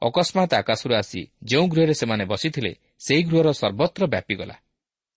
ଅକସ୍ମାତ୍ 0.02 0.52
ଆକାଶରୁ 0.60 0.92
ଆସି 1.00 1.20
ଯେଉଁ 1.44 1.66
ଗୃହରେ 1.72 1.94
ସେମାନେ 2.00 2.24
ବସିଥିଲେ 2.32 2.72
ସେହି 3.06 3.22
ଗୃହର 3.28 3.48
ସର୍ବତ୍ର 3.52 4.02
ବ୍ୟାପିଗଲା। 4.14 4.56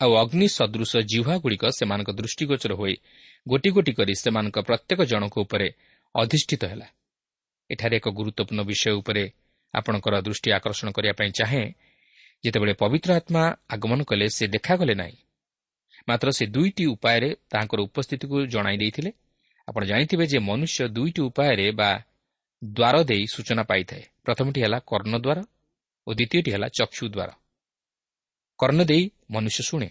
ଆଉ 0.01 0.11
ଅଗ୍ନି 0.23 0.47
ସଦୃଶ 0.57 0.91
ଜିହ୍ୱାଗୁଡ଼ିକ 1.11 1.63
ସେମାନଙ୍କ 1.79 2.09
ଦୃଷ୍ଟିଗୋଚର 2.19 2.71
ହୋଇ 2.79 2.95
ଗୋଟି 3.47 3.69
ଗୋଟି 3.75 3.91
କରି 3.97 4.13
ସେମାନଙ୍କ 4.23 4.57
ପ୍ରତ୍ୟେକ 4.67 4.99
ଜଣଙ୍କ 5.11 5.35
ଉପରେ 5.45 5.67
ଅଧିଷ୍ଠିତ 6.15 6.63
ହେଲା। 6.71 6.87
ଏଠାରେ 7.69 7.95
ଏକ 7.97 8.07
ଗୁରୁତ୍ୱପୂର୍ଣ୍ଣ 8.09 8.61
ବିଷୟ 8.63 8.91
ଉପରେ 8.91 9.23
ଆପଣଙ୍କର 9.73 10.15
ଦୃଷ୍ଟି 10.21 10.49
ଆକର୍ଷଣ 10.51 10.87
କରିବା 10.91 11.13
ପାଇଁ 11.13 11.31
ଚାହେଁ। 11.31 11.65
ଯେତେବେଳେ 12.43 12.73
ପବିତ୍ର 12.73 13.09
ଆତ୍ମା 13.13 13.43
ଆଗମନ 13.69 13.99
କଲେ 14.03 14.25
ସେ 14.29 14.45
ଦେଖାଗଲେ 14.47 14.93
ନାହିଁ। 14.95 15.17
ମାତ୍ର 16.09 16.27
ସେ 16.31 16.45
ଦୁଇଟି 16.45 16.83
ଉପାୟରେ 16.85 17.29
ତାହାଙ୍କର 17.51 17.79
ଉପସ୍ଥିତିକୁ 17.81 18.35
ଜଣାଇ 18.45 18.77
ଦେଇଥିଲେ। 18.77 19.11
ଆପଣ 19.67 19.81
ଜାଣିଥିବେ 19.85 20.25
ଯେ 20.27 20.39
ମନୁଷ୍ୟ 20.39 20.87
ଦୁଇଟି 20.87 21.21
ଉପାୟରେ 21.21 21.67
ବା 21.71 21.89
ଦ୍ୱାର 22.61 22.95
ଦେଇ 23.03 23.23
ସୂଚନା 23.33 23.63
ପାଇଥାଏ। 23.63 24.03
ପ୍ରଥମଟି 24.25 24.59
ହେଲା 24.61 24.79
କର୍ଣ୍ଣଦ୍ୱାର 24.89 25.39
ଓ 26.07 26.09
ଦ୍ୱିତୀୟଟି 26.13 26.49
ହେଲା 26.51 26.67
ଚକ୍ଷୁ 26.67 27.05
ଦ୍ୱାର 27.09 27.29
କର୍ଣ୍ଣ 28.59 28.81
ଦେଇ 28.83 29.03
ମନୁଷ୍ୟ 29.31 29.61
ଶୁଣେ 29.63 29.89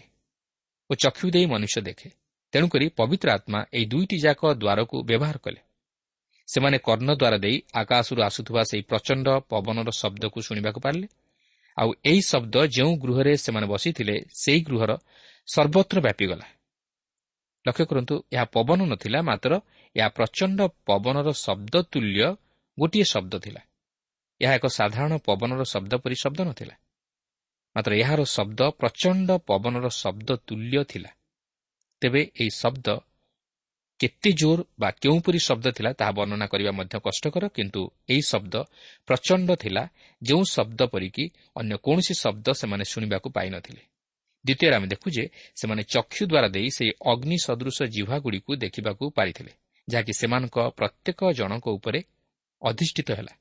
ଓ 0.89 0.93
ଚକ୍ଷୁ 0.95 1.27
ଦେଇ 1.31 1.45
ମନୁଷ୍ୟ 1.45 1.81
ଦେଖେ। 1.81 2.09
ତେଣୁକରି 2.53 2.85
ପବିତ୍ର 2.89 3.27
ଆତ୍ମା 3.31 3.59
ଏହି 3.73 3.85
ଦୁଇଟି 3.85 4.17
ଯାକ 4.17 4.41
ଦ୍ୱାରକୁ 4.61 4.95
ବ୍ୟବହାର 5.03 5.37
କଲେ। 5.37 5.66
ସେମାନେ 6.47 6.77
କର୍ଣ୍ଣ 6.77 7.09
ଦ୍ୱାର 7.13 7.35
ଦେଇ 7.37 7.57
ଆକାଶରୁ 7.73 8.19
ଆସୁଥିବା 8.21 8.61
ସେହି 8.63 8.83
ପ୍ରଚଣ୍ଡ 8.83 9.27
ପବନର 9.49 9.89
ଶବ୍ଦକୁ 9.91 10.39
ଶୁଣିବାକୁ 10.41 10.79
ପାରିଲେ 10.79 11.07
ଆଉ 11.77 11.89
ଏହି 12.05 12.21
ଶବ୍ଦ 12.21 12.55
ଯେଉଁ 12.67 12.93
ଗୃହରେ 12.97 13.33
ସେମାନେ 13.37 13.67
ବସିଥିଲେ 13.67 14.15
ସେହି 14.41 14.61
ଗୃହର 14.61 14.91
ସର୍ବତ୍ର 15.47 15.97
ବ୍ୟାପିଗଲା। 16.01 16.47
ଲକ୍ଷ୍ୟ 17.65 17.85
କରନ୍ତୁ 17.85 18.15
ଏହା 18.33 18.45
ପବନ 18.55 18.79
ନଥିଲା 18.85 19.19
ମାତ୍ର 19.21 19.51
ଏହା 19.95 20.07
ପ୍ରଚଣ୍ଡ 20.07 20.59
ପବନର 20.85 21.27
ଶବ୍ଦ 21.45 21.73
ତୁଲ୍ୟ 21.91 22.19
ଗୋଟିଏ 22.77 23.03
ଶବ୍ଦ 23.03 23.33
ଥିଲା। 23.39 23.61
ଏହା 24.41 24.53
ଏକ 24.55 24.65
ସାଧାରଣ 24.67 25.13
ପବନର 25.17 25.61
ଶବ୍ଦ 25.63 25.91
ପରି 25.95 26.15
ଶବ୍ଦ 26.23 26.39
ନଥିଲା। 26.49 26.75
ମାତ୍ର 27.75 27.91
ଏହାର 27.93 28.21
ଶବ୍ଦ 28.25 28.59
ପ୍ରଚଣ୍ଡ 28.79 29.29
ପବନର 29.47 29.85
ଶବ୍ଦ 29.89 30.29
ତୁଲ୍ୟ 30.47 30.83
ଥିଲା। 30.83 31.11
ତେବେ 32.01 32.21
ଏହି 32.41 32.49
ଶବ୍ଦ 32.49 32.87
କେତେ 33.99 34.29
ଜୋର 34.31 34.59
ବା 34.79 34.89
କେଉଁପରି 35.01 35.39
ଶବ୍ଦ 35.39 35.65
ଥିଲା 35.71 35.91
ତାହା 35.99 36.11
ବର୍ଣ୍ଣନା 36.11 36.45
କରିବା 36.45 36.71
ମଧ୍ୟ 36.71 36.95
କଷ୍ଟକର 37.05 37.43
କିନ୍ତୁ 37.47 37.81
ଏହି 38.09 38.23
ଶବ୍ଦ 38.31 38.55
ପ୍ରଚଣ୍ଡ 39.07 39.49
ଥିଲା 39.55 39.83
ଯେଉଁ 40.21 40.43
ଶବ୍ଦ 40.51 40.79
ପରିକି 40.93 41.23
ଅନ୍ୟ 41.55 41.75
କୌଣସି 41.85 42.13
ଶବ୍ଦ 42.13 42.47
ସେମାନେ 42.51 42.83
ଶୁଣିବାକୁ 42.83 43.27
ପାଇନଥିଲେ 43.29 43.81
ଦ୍ୱିତୀୟରେ 44.45 44.75
ଆମେ 44.75 44.87
ଦେଖୁ 44.87 45.07
ଯେ 45.09 45.23
ସେମାନେ 45.55 45.81
ଚକ୍ଷୁ 45.83 46.23
ଦ୍ୱାରା 46.27 46.47
ଦେଇ 46.47 46.69
ସେହି 46.69 46.91
ଅଗ୍ନି 47.11 47.37
ସଦୃଶ 47.45 47.77
ଜିହ୍ୱାଗୁଡ଼ିକୁ 47.93 48.51
ଦେଖିବାକୁ 48.55 49.03
ପାରିଥିଲେ 49.11 49.53
ଯାହାକି 49.87 50.13
ସେମାନଙ୍କ 50.19 50.57
ପ୍ରତ୍ୟେକ 50.77 51.19
ଜଣଙ୍କ 51.31 51.67
ଉପରେ 51.67 51.99
ଅଧିଷ୍ଠିତ 52.61 53.09
ହେଲା। 53.11 53.33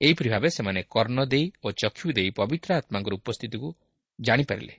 ଏହିପରି 0.00 0.28
ଭାବେ 0.28 0.48
ସେମାନେ 0.50 0.80
କର୍ଣ୍ଣ 0.90 1.18
ଦେଇ 1.24 1.46
ଓ 1.64 1.68
ଚକ୍ଷୁ 1.72 2.06
ଦେଇ 2.12 2.30
ପବିତ୍ର 2.30 2.70
ଆତ୍ମାଙ୍କର 2.80 3.12
ଉପସ୍ଥିତିକୁ 3.14 3.68
ଜାଣିପାରିଲେ। 4.18 4.74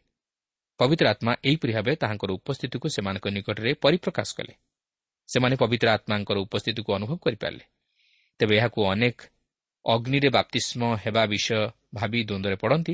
ପବିତ୍ର 0.79 1.05
ଆତ୍ମା 1.09 1.31
ଏହିପରି 1.45 1.71
ଭାବେ 1.73 1.93
ତାହାଙ୍କର 1.95 2.31
ଉପସ୍ଥିତିକୁ 2.39 2.87
ସେମାନଙ୍କ 2.95 3.25
ନିକଟରେ 3.35 3.71
ପରିପ୍ରକାଶ 3.83 4.29
କଲେ। 4.37 4.53
ସେମାନେ 5.29 5.55
ପବିତ୍ର 5.55 5.87
ଆତ୍ମାଙ୍କର 5.89 6.37
ଉପସ୍ଥିତିକୁ 6.39 6.89
ଅନୁଭବ 6.93 7.17
କରିପାରିଲେ। 7.17 7.65
ତେବେ 8.39 8.55
ଏହାକୁ 8.57 8.79
ଅନେକ 8.85 9.17
ଅଗ୍ନିରେ 9.85 10.29
ବାପ୍ତିଷ୍ମ 10.29 10.81
ହେବା 11.05 11.23
ବିଷୟ 11.25 11.59
ଭାବି 11.93 12.19
ଦ୍ୱନ୍ଦ୍ୱରେ 12.23 12.55
ପଡ଼ନ୍ତି 12.55 12.93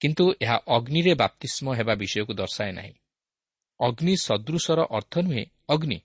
କିନ୍ତୁ 0.00 0.24
ଏହା 0.42 0.56
ଅଗ୍ନିରେ 0.66 1.14
ବାପ୍ତିଷ୍ମ 1.14 1.66
ହେବା 1.74 1.94
ବିଷୟକୁ 1.94 2.32
ଦର୍ଶାଏ 2.34 2.72
ନାହିଁ। 2.72 2.92
ଅଗ୍ନି 3.80 4.14
ସଦୃଶର 4.16 4.80
ଅର୍ଥ 4.90 5.18
ନୁହେଁ 5.18 5.44
ଅଗ୍ନି। 5.68 5.98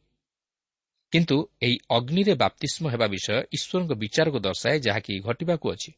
କିନ୍ତୁ 1.12 1.38
ଏହି 1.62 1.78
ଅଗ୍ନିରେ 1.90 2.34
ବାପ୍ତିଷ୍ମ 2.36 2.84
ହେବା 2.90 3.08
ବିଷୟ 3.08 3.36
ଈଶ୍ୱରଙ୍କ 3.54 3.92
ବିଚାରକୁ 3.94 4.40
ଦର୍ଶାଏ 4.40 4.80
ଯାହାକି 4.80 5.20
ଘଟିବାକୁ 5.20 5.66
ଅଛି। 5.72 5.92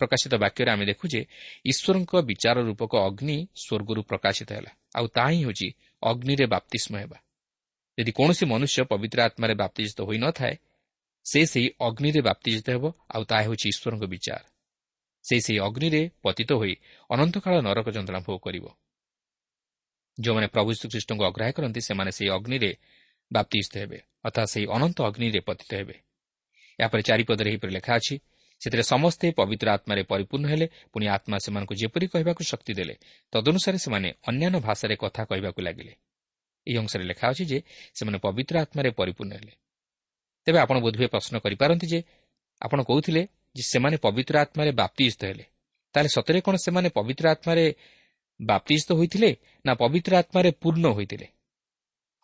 ପ୍ରକାଶିତ 0.00 0.34
ବାକ୍ୟରେ 0.34 0.70
ଆମେ 0.70 0.84
ଦେଖୁ 0.86 1.04
ଯେ 1.08 1.20
ଈଶ୍ୱରଙ୍କ 1.64 2.12
ବିଚାର 2.22 2.56
ରୂପକ 2.60 2.92
ଅଗ୍ନି 3.08 3.36
ସ୍ୱର୍ଗରୁ 3.56 4.02
ପ୍ରକାଶିତ 4.02 4.48
ହେଲା। 4.52 4.72
ଆଉ 4.96 5.06
ତାହା 5.06 5.30
ହିଁ 5.30 5.40
ହେଉଛି 5.44 5.68
ଅଗ୍ନିରେ 6.02 6.46
ବାପ୍ତିଷ୍ମ 6.46 6.92
ହେବା। 6.98 7.18
ଯଦି 8.00 8.12
କୌଣସି 8.12 8.44
ମନୁଷ୍ୟ 8.46 8.84
ପବିତ୍ର 8.92 9.18
ଆତ୍ମାରେ 9.28 9.54
ବାପ୍ତିଜିତ 9.54 10.00
ହୋଇନଥାଏ 10.08 10.54
ସେ 11.26 11.40
ସେହି 11.52 11.68
ଅଗ୍ନିରେ 11.80 12.20
ବାପ୍ତିଜିତ 12.22 12.66
ହେବ 12.70 12.84
ଆଉ 13.14 13.22
ତାହା 13.30 13.42
ହେଉଛି 13.46 13.66
ଈଶ୍ୱରଙ୍କ 13.72 14.04
ବିଚାର। 14.12 14.42
ସେ 15.24 15.36
ସେହି 15.44 15.58
ଅଗ୍ନିରେ 15.60 16.02
ପତିତ 16.24 16.50
ହୋଇ 16.52 16.74
ଅନନ୍ତକାଳ 17.10 17.54
ନରକ 17.60 17.86
ଯନ୍ତ୍ରଣା 17.96 18.20
ଭୋଗ 18.26 18.38
କରିବ। 18.46 18.66
ଯେଉଁମାନେ 20.18 20.46
ପ୍ରଭୁ 20.46 20.70
ଶ୍ରୀକୃଷ୍ଣଙ୍କୁ 20.80 21.24
ଅଗ୍ରାହ୍ୟ 21.30 21.52
କରନ୍ତି 21.52 21.80
ସେମାନେ 21.80 22.10
ସେହି 22.16 22.30
ଅଗ୍ନିରେ 22.36 22.70
ବାପ୍ତିଜିତ 23.30 23.74
ହେବେ 23.82 23.98
ଅର୍ଥାତ୍ 24.24 24.50
ସେହି 24.52 24.66
ଅନନ୍ତ 24.76 24.98
ଅଗ୍ନିରେ 25.08 25.40
ପତିତ 25.40 25.70
ହେବେ। 25.74 25.96
ଏହାପରେ 26.78 27.02
ଚାରିପଦରେ 27.02 27.48
ଏହିପରି 27.50 27.72
ଲେଖା 27.72 27.92
ଅଛି 27.94 28.14
ସେଥିରେ 28.60 28.84
ସମସ୍ତେ 28.92 29.26
ପବିତ୍ର 29.32 29.68
ଆତ୍ମାରେ 29.76 30.02
ପରିପୂର୍ଣ୍ଣ 30.12 30.46
ହେଲେ 30.52 30.66
ପୁଣି 30.92 31.06
ଆତ୍ମା 31.06 31.36
ସେମାନଙ୍କୁ 31.44 31.74
ଯେପରି 31.82 32.06
କହିବାକୁ 32.14 32.42
ଶକ୍ତି 32.44 32.72
ଦେଲେ 32.78 32.94
ତଦନୁସାରେ 33.32 33.78
ସେମାନେ 33.78 34.08
ଅନ୍ୟାନ୍ୟ 34.28 34.58
ଭାଷାରେ 34.66 34.94
କଥା 34.96 35.22
କହିବାକୁ 35.30 35.60
ଲାଗିଲେ। 35.62 35.92
ଏହି 36.66 36.76
ଅଂଶରେ 36.82 37.04
ଲେଖା 37.10 37.24
ଅଛି 37.32 37.44
ଯେ 37.50 37.58
ସେମାନେ 37.96 38.18
ପବିତ୍ର 38.26 38.54
ଆତ୍ମାରେ 38.64 38.90
ପରିପୂର୍ଣ୍ଣ 38.90 39.32
ହେଲେ। 39.38 39.52
ତେବେ 40.46 40.58
ଆପଣ 40.64 40.76
ବୋଧହୁଏ 40.84 41.08
ପ୍ରଶ୍ନ 41.14 41.34
କରିପାରନ୍ତି 41.44 41.86
ଯେ 41.92 42.00
ଆପଣ 42.62 42.78
କହୁଥିଲେ 42.82 43.22
ଯେ 43.56 43.62
ସେମାନେ 43.72 43.96
ପବିତ୍ର 44.06 44.34
ଆତ୍ମାରେ 44.44 44.70
ବାପ୍ତିଜିତ 44.72 45.22
ହେଲେ। 45.24 45.44
ତାହେଲେ 45.94 46.10
ସତରେ 46.16 46.38
କ'ଣ 46.40 46.54
ସେମାନେ 46.66 46.88
ପବିତ୍ର 46.98 47.24
ଆତ୍ମାରେ 47.34 47.64
ବାପ୍ତିଜିତ 48.40 48.90
ହୋଇଥିଲେ 48.98 49.30
ନା 49.64 49.72
ପବିତ୍ର 49.82 50.12
ଆତ୍ମାରେ 50.22 50.50
ପୂର୍ଣ୍ଣ 50.62 50.86
ହୋଇଥିଲେ? 50.96 51.26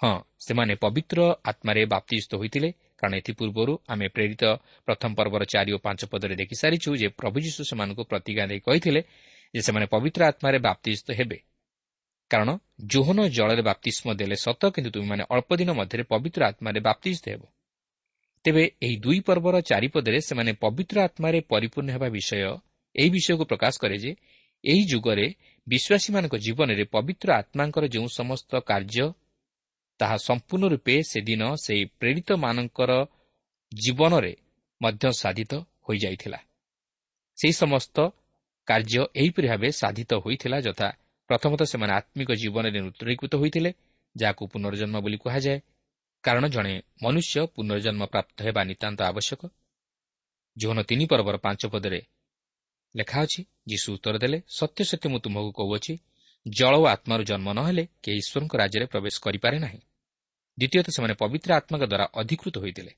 ହଁ 0.01 0.15
ସେମାନେ 0.47 0.75
ପବିତ୍ର 0.85 1.19
ଆତ୍ମାରେ 1.51 1.83
ବାପ୍ତିଜିତ 1.87 2.33
ହୋଇଥିଲେ 2.41 2.69
କାରଣ 2.99 3.15
ଏଥିପୂର୍ବରୁ 3.21 3.73
ଆମେ 3.89 4.07
ପ୍ରେରିତ 4.09 4.45
ପ୍ରଥମ 4.89 5.11
ପର୍ବର 5.19 5.43
ଚାରି 5.45 5.71
ଓ 5.73 5.79
ପାଞ୍ଚ 5.79 6.01
ପଦରେ 6.13 6.35
ଦେଖିସାରିଛୁ 6.43 6.89
ଯେ 7.01 7.09
ପ୍ରଭୁ 7.21 7.37
ଯୀଶୁ 7.47 7.61
ସେମାନଙ୍କୁ 7.71 8.03
ପ୍ରତିଜ୍ଞା 8.11 8.45
ଦେଇ 8.51 8.61
କହିଥିଲେ 8.61 9.01
ଯେ 9.55 9.61
ସେମାନେ 9.63 9.87
ପବିତ୍ର 9.87 10.21
ଆତ୍ମାରେ 10.31 10.59
ବାପ୍ତିଜିତ 10.59 11.09
ହେବେ। 11.19 11.39
କାରଣ 12.31 12.51
ଜୋହନ 12.87 13.19
ଜଳରେ 13.29 13.63
ବାପ୍ତିଷ୍ମ 13.63 14.07
ଦେଲେ 14.15 14.37
ସତ 14.37 14.63
କିନ୍ତୁ 14.75 14.91
ତୁମେମାନେ 14.91 15.23
ଅଳ୍ପ 15.31 15.51
ଦିନ 15.57 15.71
ମଧ୍ୟରେ 15.73 16.03
ପବିତ୍ର 16.13 16.41
ଆତ୍ମାରେ 16.51 16.81
ବାପ୍ତିଜିତ 16.81 17.27
ହେବ 17.29 17.43
ତେବେ 18.45 18.65
ଏହି 18.83 18.97
ଦୁଇ 18.97 19.21
ପର୍ବର 19.21 19.57
ଚାରିପଦରେ 19.71 20.19
ସେମାନେ 20.21 20.53
ପବିତ୍ର 20.63 20.97
ଆତ୍ମାରେ 21.09 21.39
ପରିପୂର୍ଣ୍ଣ 21.53 21.91
ହେବା 21.97 22.09
ବିଷୟ 22.09 22.37
ଏହି 22.95 23.11
ବିଷୟକୁ 23.11 23.45
ପ୍ରକାଶ 23.45 23.75
କରେ 23.83 23.97
ଯେ 23.99 24.13
ଏହି 24.65 24.83
ଯୁଗରେ 24.93 25.27
ବିଶ୍ୱାସୀମାନଙ୍କ 25.67 26.35
ଜୀବନରେ 26.39 26.85
ପବିତ୍ର 26.87 27.29
ଆତ୍ମାଙ୍କର 27.41 27.85
ଯେଉଁ 27.87 28.09
ସମସ୍ତ 28.19 28.53
କାର୍ଯ୍ୟ 28.63 29.07
ତାହା 30.01 30.17
ସମ୍ପୂର୍ଣ୍ଣ 30.19 30.65
ରୂପେ 30.69 30.95
ସେଦିନ 31.03 31.43
ସେହି 31.65 31.85
ପ୍ରେରିତମାନଙ୍କର 32.01 32.93
ଜୀବନରେ 33.73 34.33
ମଧ୍ୟ 34.81 35.05
ସାଧିତ 35.23 35.53
ହୋଇଯାଇଥିଲା 35.87 36.39
ସେହି 37.39 37.55
ସମସ୍ତ 37.63 37.97
କାର୍ଯ୍ୟ 38.69 39.03
ଏହିପରି 39.21 39.47
ଭାବେ 39.49 39.69
ସାଧିତ 39.73 40.11
ହୋଇଥିଲା 40.25 40.59
ଯଥା 40.61 40.89
ପ୍ରଥମତଃ 41.31 41.67
ସେମାନେ 41.67 41.93
ଆତ୍ମିକ 41.93 42.31
ଜୀବନରେ 42.43 42.79
ନୂତନୀକୃତ 42.81 43.33
ହୋଇଥିଲେ 43.37 43.71
ଯାହାକୁ 44.17 44.43
ପୁନର୍ଜନ୍ମ 44.53 44.97
ବୋଲି 45.05 45.19
କୁହାଯାଏ। 45.25 45.59
କାରଣ 46.25 46.45
ଜଣେ 46.49 46.75
ମନୁଷ୍ୟ 47.03 47.37
ପୁନର୍ଜନ୍ମ 47.55 48.03
ପ୍ରାପ୍ତ 48.13 48.37
ହେବା 48.47 48.63
ନିତାନ୍ତ 48.71 49.01
ଆବଶ୍ୟକ। 49.11 49.43
ଜୋହନ 50.57 50.79
ତିନି 50.89 51.05
ପର୍ବର 51.13 51.37
ପାଞ୍ଚ 51.37 51.63
ପଦରେ 51.75 52.01
ଲେଖା 52.95 53.19
ଅଛି 53.23 53.41
ଯୀଶୁ 53.69 53.89
ଉତ୍ତର 53.97 54.15
ଦେଲେ 54.19 54.39
ସତ୍ୟ 54.59 54.81
ସତ୍ୟ 54.91 55.07
ମୁଁ 55.13 55.19
ତୁମକୁ 55.25 55.51
କହୁଅଛି 55.59 55.95
ଜଳ 56.47 56.75
ଓ 56.77 56.85
ଆତ୍ମାରୁ 56.87 57.23
ଜନ୍ମ 57.31 57.49
ନ 57.57 57.61
ହେଲେ 57.69 57.85
କେହି 58.05 58.19
ଈଶ୍ୱରଙ୍କ 58.23 58.53
ରାଜ୍ୟରେ 58.63 58.87
ପ୍ରବେଶ 58.93 59.17
କରିପାରେ 59.25 59.57
ନାହିଁ। 59.59 59.81
ଦ୍ୱିତୀୟତଃ 60.59 60.93
ସେମାନେ 60.97 61.15
ପବିତ୍ର 61.23 61.51
ଆତ୍ମାଙ୍କ 61.59 61.85
ଦ୍ୱାରା 61.93 62.07
ଅଧିକୃତ 62.21 62.55
ହୋଇଥିଲେ 62.63 62.93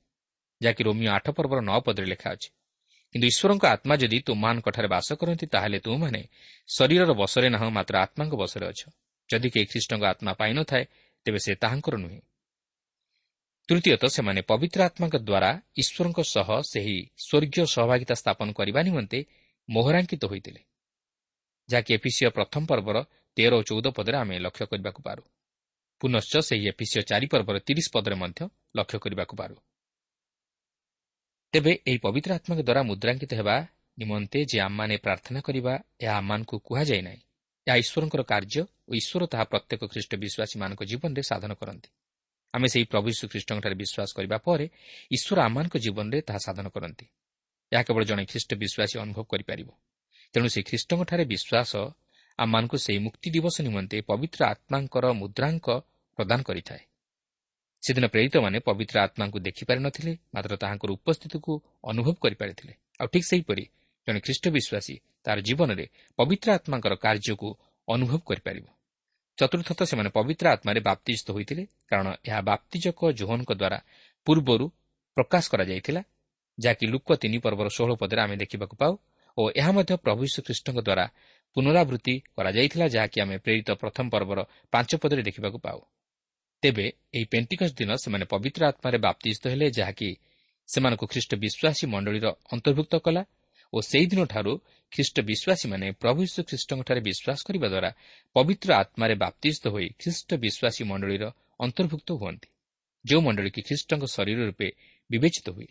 ଯାହାକି 0.61 0.81
ରୋମିଓ 0.87 1.09
ଆଠ 1.17 1.25
ପର୍ବର 1.37 1.59
ନଅ 1.69 1.79
ପଦରେ 1.85 2.07
ଲେଖା 2.13 2.27
ଅଛି। 2.35 2.49
କିନ୍ତୁ 3.13 3.27
ଈଶ୍ୱରଙ୍କ 3.27 3.63
ଆତ୍ମା 3.65 3.93
ଯଦି 3.95 4.17
ତୁମମାନଙ୍କଠାରେ 4.27 4.87
ବାସ 4.87 5.07
କରନ୍ତି 5.19 5.45
ତାହେଲେ 5.53 5.79
ତୁମମାନେ 5.85 6.21
ଶରୀରର 6.67 7.11
ବସରେ 7.21 7.47
ନାହଁ 7.49 7.69
ମାତ୍ର 7.77 7.95
ଆତ୍ମାଙ୍କ 8.05 8.33
ବସରେ 8.41 8.65
ଅଛ। 8.71 8.81
ଯଦି 9.29 9.47
କେହି 9.53 9.65
ଖ୍ରୀଷ୍ଟଙ୍କ 9.71 10.03
ଆତ୍ମା 10.13 10.31
ପାଇନଥାଏ 10.41 10.83
ତେବେ 11.25 11.39
ସେ 11.45 11.51
ତାହାଙ୍କର 11.63 11.95
ନୁହେଁ। 12.03 12.21
ତୃତୀୟତଃ 13.69 14.09
ସେମାନେ 14.17 14.41
ପବିତ୍ର 14.41 14.79
ଆତ୍ମାଙ୍କ 14.89 15.15
ଦ୍ୱାରା 15.29 15.51
ଈଶ୍ୱରଙ୍କ 15.81 16.19
ସହ 16.33 16.47
ସେହି 16.71 16.97
ସ୍ୱର୍ଗୀୟ 17.25 17.65
ସହଭାଗିତା 17.75 18.15
ସ୍ଥାପନ 18.21 18.47
କରିବା 18.53 18.79
ନିମନ୍ତେ 18.87 19.19
ମୋହରାଙ୍କିତ 19.69 20.23
ହୋଇଥିଲେ 20.25 20.61
ଯାହାକି 21.69 21.91
ଏପିସିଓ 21.93 22.29
ପ୍ରଥମ 22.29 22.61
ପର୍ବର 22.65 22.97
ତେର 23.37 23.51
ଓ 23.59 23.61
ଚଉଦ 23.61 23.87
ପଦରେ 23.97 24.17
ଆମେ 24.17 24.35
ଲକ୍ଷ୍ୟ 24.39 24.65
କରିବାକୁ 24.71 25.01
ପାରୁ। 25.07 25.23
ପୁନଶ୍ଚ 26.01 26.33
ସେହି 26.49 26.65
ଏପିସିଓ 26.71 27.01
ଚାରି 27.09 27.27
ପର୍ବର 27.33 27.55
ତିରିଶ 27.67 27.87
ପଦରେ 27.95 28.15
ମଧ୍ୟ 28.15 28.41
ଲକ୍ଷ୍ୟ 28.77 28.97
କରିବାକୁ 29.03 29.33
ପାରୁ। 29.41 29.55
ତେବେ 31.53 31.71
ଏହି 31.87 31.97
ପବିତ୍ର 31.97 32.31
ଆତ୍ମାଙ୍କ 32.33 32.61
ଦ୍ୱାରା 32.63 32.81
ମୁଦ୍ରାଙ୍କିତ 32.83 33.31
ହେବା 33.33 33.55
ନିମନ୍ତେ 33.99 34.39
ଯେ 34.45 34.57
ଆମମାନେ 34.59 34.95
ପ୍ରାର୍ଥନା 34.97 35.39
କରିବା 35.41 35.73
ଏହା 36.01 36.13
ଆମମାନଙ୍କୁ 36.17 36.55
କୁହାଯାଇ 36.59 37.01
ନାହିଁ। 37.01 37.21
ଏହା 37.67 37.75
ଈଶ୍ୱରଙ୍କର 37.75 38.21
କାର୍ଯ୍ୟ 38.23 38.61
ଓ 38.89 38.91
ଈଶ୍ୱର 38.93 39.25
ତାହା 39.25 39.43
ପ୍ରତ୍ୟେକ 39.43 39.81
ଖ୍ରୀଷ୍ଟ 39.93 40.11
ବିଶ୍ୱାସୀମାନଙ୍କ 40.15 40.81
ଜୀବନରେ 40.83 41.21
ସାଧନ 41.21 41.51
କରନ୍ତି। 41.53 41.89
ଆମେ 42.53 42.67
ସେହି 42.67 42.85
ପ୍ରଭୁ 42.85 43.07
ଶ୍ରୀଖ୍ରୀଷ୍ଟଙ୍କଠାରେ 43.19 43.75
ବିଶ୍ୱାସ 43.75 44.09
କରିବା 44.15 44.37
ପରେ 44.37 44.65
ଈଶ୍ୱର 45.11 45.37
ଆମମାନଙ୍କ 45.41 45.75
ଜୀବନରେ 45.77 46.19
ତାହା 46.21 46.39
ସାଧନ 46.39 46.65
କରନ୍ତି। 46.69 47.05
ଏହା 47.71 47.83
କେବଳ 47.83 48.03
ଜଣେ 48.03 48.23
ଖ୍ରୀଷ୍ଟ 48.25 48.51
ବିଶ୍ୱାସୀ 48.53 48.95
ଅନୁଭବ 48.99 49.23
କରିପାରିବ। 49.23 49.69
ତେଣୁ 50.33 50.47
ସେହି 50.49 50.63
ଖ୍ରୀଷ୍ଟଙ୍କଠାରେ 50.63 51.23
ବିଶ୍ୱାସ 51.25 51.71
ଆମମାନଙ୍କୁ 52.39 52.77
ସେହି 52.77 52.99
ମୁକ୍ତି 52.99 53.29
ଦିବସ 53.29 53.55
ନିମନ୍ତେ 53.61 53.97
ପବିତ୍ର 54.01 54.41
ଆତ୍ମାଙ୍କର 54.45 55.05
ମୁଦ୍ରାଙ୍କ 55.13 55.67
ପ୍ରଦାନ 56.17 56.39
କରିଥାଏ। 56.41 56.79
ସେଦିନ 57.83 58.05
ପ୍ରେରିତମାନେ 58.13 58.57
ପବିତ୍ର 58.59 58.95
ଆତ୍ମାଙ୍କୁ 59.05 59.37
ଦେଖିପାରିନଥିଲେ 59.47 60.13
ମାତ୍ର 60.35 60.53
ତାହାଙ୍କର 60.63 60.89
ଉପସ୍ଥିତିକୁ 60.97 61.51
ଅନୁଭବ 61.91 62.15
କରିପାରିଥିଲେ। 62.23 62.73
ଆଉ 62.99 63.07
ଠିକ୍ 63.13 63.27
ସେହିପରି 63.31 63.63
ଜଣେ 64.07 64.19
ଖ୍ରୀଷ୍ଟ 64.25 64.45
ବିଶ୍ୱାସୀ 64.55 64.95
ତାହାର 65.23 65.39
ଜୀବନରେ 65.47 65.85
ପବିତ୍ର 66.19 66.47
ଆତ୍ମାଙ୍କର 66.57 66.93
କାର୍ଯ୍ୟକୁ 67.05 67.49
ଅନୁଭବ 67.87 68.19
କରିପାରିବ। 68.29 68.65
ଚତୁର୍ଥତଃ 69.37 69.85
ସେମାନେ 69.91 70.09
ପବିତ୍ର 70.17 70.45
ଆତ୍ମାରେ 70.55 70.79
ବାପ୍ତିଜିତ 70.89 71.27
ହୋଇଥିଲେ 71.35 71.63
କାରଣ 71.89 72.07
ଏହା 72.27 72.39
ବାପ୍ତିଜକ 72.49 72.99
ଜୋହନଙ୍କ 73.19 73.51
ଦ୍ୱାରା 73.61 73.79
ପୂର୍ବରୁ 74.27 74.65
ପ୍ରକାଶ 75.17 75.43
କରାଯାଇଥିଲା 75.53 76.01
ଯାହାକି 76.57 76.85
ଲୁକ 76.93 77.07
ତିନି 77.21 77.37
ପର୍ବର 77.45 77.67
ଷୋହଳ 77.75 77.91
ପଦରେ 78.01 78.19
ଆମେ 78.25 78.35
ଦେଖିବାକୁ 78.43 78.75
ପାଉ 78.81 78.93
ଓ 79.37 79.41
ଏହା 79.59 79.71
ମଧ୍ୟ 79.77 79.93
ପ୍ରଭୁ 80.05 80.23
ଶ୍ରୀଖ୍ରୀଷ୍ଟଙ୍କ 80.33 80.79
ଦ୍ୱାରା 80.87 81.05
ପୁନରାବୃତ୍ତି 81.55 82.13
କରାଯାଇଥିଲା 82.35 82.85
ଯାହାକି 82.95 83.17
ଆମେ 83.23 83.35
ପ୍ରେରିତ 83.45 83.69
ପ୍ରଥମ 83.81 84.05
ପର୍ବର 84.13 84.39
ପାଞ୍ଚ 84.73 84.91
ପଦରେ 85.01 85.21
ଦେଖିବାକୁ 85.23 85.57
ପାଉ। 85.65 85.79
ତେବେ 86.63 86.85
ଏହି 87.15 87.25
ପେଣ୍ଟିକସ୍ 87.25 87.77
ଦିନ 87.79 87.91
ସେମାନେ 88.03 88.25
ପବିତ୍ର 88.25 88.61
ଆତ୍ମାରେ 88.71 88.97
ବାପ୍ତିଜିତ 89.07 89.43
ହେଲେ 89.47 89.67
ଯାହାକି 89.79 90.09
ସେମାନଙ୍କୁ 90.69 91.05
ଖ୍ରୀଷ୍ଟ 91.13 91.31
ବିଶ୍ୱାସୀ 91.43 91.85
ମଣ୍ଡଳୀର 91.93 92.27
ଅନ୍ତର୍ଭୁକ୍ତ 92.53 92.93
କଲା 93.05 93.23
ଓ 93.73 93.77
ସେହିଦିନଠାରୁ 93.81 94.53
ଖ୍ରୀଷ୍ଟ 94.91 95.17
ବିଶ୍ୱାସୀମାନେ 95.29 95.87
ପ୍ରଭୁ 96.01 96.21
ଶ୍ରୀଖ୍ରୀଷ୍ଟଙ୍କଠାରେ 96.33 97.01
ବିଶ୍ୱାସ 97.09 97.39
କରିବା 97.47 97.67
ଦ୍ୱାରା 97.73 97.89
ପବିତ୍ର 98.35 98.69
ଆତ୍ମାରେ 98.81 99.15
ବାପ୍ତିଜିତ 99.23 99.65
ହୋଇ 99.73 99.87
ଖ୍ରୀଷ୍ଟ 100.01 100.29
ବିଶ୍ୱାସୀ 100.43 100.83
ମଣ୍ଡଳୀର 100.91 101.23
ଅନ୍ତର୍ଭୁକ୍ତ 101.59 102.09
ହୁଅନ୍ତି 102.21 102.49
ଯେଉଁ 103.05 103.21
ମଣ୍ଡଳୀ 103.21 103.49
କି 103.55 103.61
ଖ୍ରୀଷ୍ଟଙ୍କ 103.61 104.03
ଶରୀର 104.15 104.39
ରୂପେ 104.49 104.67
ବିବେଚିତ 105.09 105.47
ହୁଏ। 105.49 105.69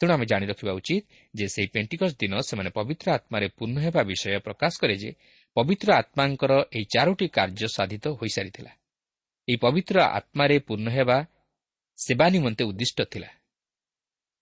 ତେଣୁ 0.00 0.12
ଆମେ 0.12 0.26
ଜାଣି 0.26 0.46
ରଖିବା 0.46 0.72
ଉଚିତ 0.72 1.04
ଯେ 1.34 1.46
ସେହି 1.54 1.68
ପେଣ୍ଟିକସ୍ 1.74 2.18
ଦିନ 2.20 2.32
ସେମାନେ 2.40 2.70
ପବିତ୍ର 2.78 3.06
ଆତ୍ମାରେ 3.18 3.46
ପୂର୍ଣ୍ଣ 3.56 3.76
ହେବା 3.84 4.02
ବିଷୟ 4.10 4.38
ପ୍ରକାଶ 4.46 4.72
କରେ 4.80 4.94
ଯେ 5.02 5.10
ପବିତ୍ର 5.56 5.88
ଆତ୍ମାଙ୍କର 6.00 6.52
ଏହି 6.76 6.86
ଚାରୋଟି 6.94 7.26
କାର୍ଯ୍ୟ 7.36 7.68
ସାଧିତ 7.76 8.04
ହୋଇସାରିଥିଲା। 8.20 8.72
ଏହି 9.50 9.56
ପବିତ୍ର 9.56 9.96
ଆତ୍ମାରେ 10.00 10.58
ପୂର୍ଣ୍ଣ 10.58 10.88
ହେବା 10.90 11.26
ସେବା 11.98 12.26
ନିମନ୍ତେ 12.30 12.64
ଉଦ୍ଦିଷ୍ଟ 12.64 13.02
ଥିଲା। 13.02 13.30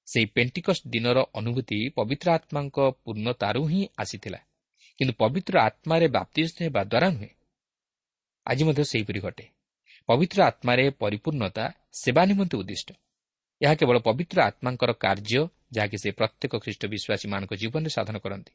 ସେହି 0.09 0.27
ପେଣ୍ଟିକସ୍ 0.27 0.83
ଦିନର 0.87 1.19
ଅନୁଭୂତି 1.35 1.89
ପବିତ୍ର 1.89 2.31
ଆତ୍ମାଙ୍କ 2.31 2.79
ପୂର୍ଣ୍ଣତାରୁ 3.05 3.63
ହିଁ 3.67 3.83
ଆସିଥିଲା। 3.99 4.39
କିନ୍ତୁ 4.99 5.15
ପବିତ୍ର 5.19 5.55
ଆତ୍ମାରେ 5.61 6.07
ବାପ୍ତିଷ୍ଠ 6.09 6.57
ହେବା 6.63 6.83
ଦ୍ୱାରା 6.85 7.09
ନୁହେଁ। 7.11 7.33
ଆଜି 8.47 8.65
ମଧ୍ୟ 8.65 8.85
ସେହିପରି 8.85 9.21
ଘଟେ। 9.21 9.45
ପବିତ୍ର 10.09 10.39
ଆତ୍ମାରେ 10.43 10.91
ପରିପୂର୍ଣ୍ଣତା 10.91 11.65
ସେବା 11.93 12.23
ନିମନ୍ତେ 12.25 12.57
ଉଦ୍ଦିଷ୍ଟ। 12.57 12.89
ଏହା 13.61 13.75
କେବଳ 13.75 13.97
ପବିତ୍ର 13.99 14.39
ଆତ୍ମାଙ୍କର 14.43 14.91
କାର୍ଯ୍ୟ 14.93 15.43
ଯାହାକି 15.73 15.97
ସେ 15.99 16.11
ପ୍ରତ୍ୟେକ 16.11 16.53
ଖ୍ରୀଷ୍ଟ 16.65 16.83
ବିଶ୍ୱାସୀମାନଙ୍କ 16.87 17.53
ଜୀବନରେ 17.55 17.91
ସାଧନ 17.91 18.17
କରନ୍ତି। 18.19 18.53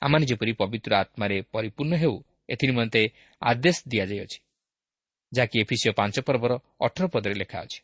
ଆମମାନେ 0.00 0.24
ଯେପରି 0.26 0.52
ପବିତ୍ର 0.52 0.92
ଆତ୍ମାରେ 0.94 1.36
ପରିପୂର୍ଣ୍ଣ 1.52 1.94
ହେଉ 1.96 2.16
ଏଥିନିମନ୍ତେ 2.48 3.02
ଆଦେଶ 3.42 3.76
ଦିଆଯାଇଅଛି। 3.88 4.38
ଯାହାକି 5.32 5.56
ଏଫିସିଓ 5.60 5.92
ପାଞ୍ଚ 5.92 6.16
ପର୍ବର 6.20 6.52
ଅଠର 6.80 7.04
ପଦରେ 7.06 7.34
ଲେଖା 7.34 7.58
ଅଛି। 7.60 7.80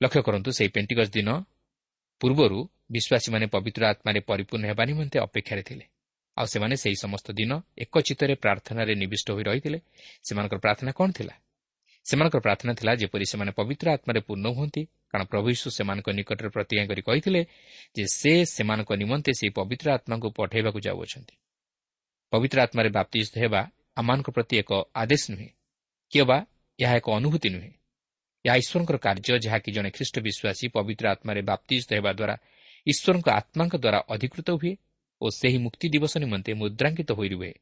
ଲକ୍ଷ୍ୟ 0.00 0.22
କରନ୍ତୁ 0.22 0.50
ସେହି 0.50 0.70
ପେଣ୍ଟିଗସ୍ 0.76 1.10
ଦିନ 1.10 1.28
ପୂର୍ବରୁ 2.20 2.58
ବିଶ୍ୱାସୀମାନେ 2.90 3.46
ପବିତ୍ର 3.46 3.82
ଆତ୍ମାରେ 3.86 4.20
ପରିପୂର୍ଣ୍ଣ 4.20 4.64
ହେବା 4.70 4.84
ନିମନ୍ତେ 4.84 5.18
ଅପେକ୍ଷାରେ 5.18 5.62
ଥିଲେ। 5.62 5.84
ଆଉ 6.36 6.46
ସେମାନେ 6.46 6.74
ସେହି 6.76 6.96
ସମସ୍ତ 6.96 7.26
ଦିନ 7.32 7.52
ଏକଚିତରେ 7.78 8.34
ପ୍ରାର୍ଥନାରେ 8.34 8.92
ନିବିଷ୍ଟ 8.94 9.28
ହୋଇ 9.30 9.44
ରହିଥିଲେ। 9.44 9.78
ସେମାନଙ୍କର 10.28 10.58
ପ୍ରାର୍ଥନା 10.58 10.92
କ'ଣ 10.92 11.10
ଥିଲା? 11.12 11.34
ସେମାନଙ୍କର 12.06 12.40
ପ୍ରାର୍ଥନା 12.40 12.72
ଥିଲା 12.74 12.92
ଯେପରି 12.94 13.24
ସେମାନେ 13.24 13.52
ପବିତ୍ର 13.52 13.86
ଆତ୍ମାରେ 13.90 14.20
ପୂର୍ଣ୍ଣ 14.20 14.46
ହୁଅନ୍ତି। 14.56 14.82
କାରଣ 15.10 15.24
ପ୍ରଭୁ 15.24 15.46
ଯୀଶୁ 15.50 15.68
ସେମାନଙ୍କ 15.70 16.08
ନିକଟରେ 16.10 16.48
ପ୍ରତିଜ୍ଞା 16.48 16.84
କରି 16.86 17.02
କହିଥିଲେ 17.02 17.40
ଯେ 17.96 18.04
ସେ 18.14 18.32
ସେମାନଙ୍କ 18.44 18.90
ନିମନ୍ତେ 19.02 19.30
ସେହି 19.38 19.50
ପବିତ୍ର 19.50 19.86
ଆତ୍ମାଙ୍କୁ 19.96 20.28
ପଠାଇବାକୁ 20.38 20.78
ଯାଉଅଛନ୍ତି। 20.86 21.34
ପବିତ୍ର 22.32 22.58
ଆତ୍ମାରେ 22.62 22.88
ବାପ୍ତିଷ୍ଠ 22.88 23.34
ହେବା 23.38 23.60
ଆମମାନଙ୍କ 24.00 24.28
ପ୍ରତି 24.30 24.54
ଏକ 24.62 24.70
ଆଦେଶ 24.94 25.22
ନୁହେଁ। 25.30 25.50
କିଏ 26.12 26.24
ବା 26.30 26.38
ଏହା 26.78 26.94
ଏକ 26.96 27.06
ଅନୁଭୂତି 27.10 27.48
ନୁହେଁ। 27.54 27.72
ଏହା 28.44 28.56
ଈଶ୍ୱରଙ୍କର 28.62 28.96
କାର୍ଯ୍ୟ 29.06 29.38
ଯାହାକି 29.44 29.70
ଜଣେ 29.76 29.90
ଖ୍ରୀଷ୍ଟ 29.96 30.16
ବିଶ୍ୱାସୀ 30.26 30.66
ପବିତ୍ର 30.76 31.04
ଆତ୍ମାରେ 31.14 31.40
ବାପ୍ତିଷ୍ଠ 31.42 31.88
ହେବା 31.98 32.12
ଦ୍ୱାରା 32.18 32.34
ଈଶ୍ୱରଙ୍କ 32.86 33.28
ଆତ୍ମାଙ୍କ 33.40 33.74
ଦ୍ୱାରା 33.84 33.98
ଅଧିକୃତ 34.14 34.48
ହୁଏ 34.50 34.72
ଓ 35.20 35.26
ସେହି 35.30 35.58
ମୁକ୍ତି 35.58 35.86
ଦିବସ 35.94 36.12
ନିମନ୍ତେ 36.16 36.50
ମୁଦ୍ରାଙ୍କିତ 36.54 37.10
ହୋଇ 37.12 37.28
ରୁହେ 37.28 37.52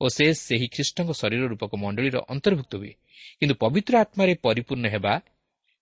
ଓ 0.00 0.06
ସେ 0.08 0.24
ସେହି 0.46 0.66
ଖ୍ରୀଷ୍ଟଙ୍କ 0.74 1.10
ଶରୀର 1.20 1.42
ରୂପକ 1.46 1.72
ମଣ୍ଡଳୀର 1.76 2.16
ଅନ୍ତର୍ଭୁକ୍ତ 2.32 2.72
ହୁଏ। 2.76 2.92
କିନ୍ତୁ 3.40 3.54
ପବିତ୍ର 3.54 3.94
ଆତ୍ମାରେ 4.04 4.34
ପରିପୂର୍ଣ୍ଣ 4.46 4.86
ହେବା 4.94 5.12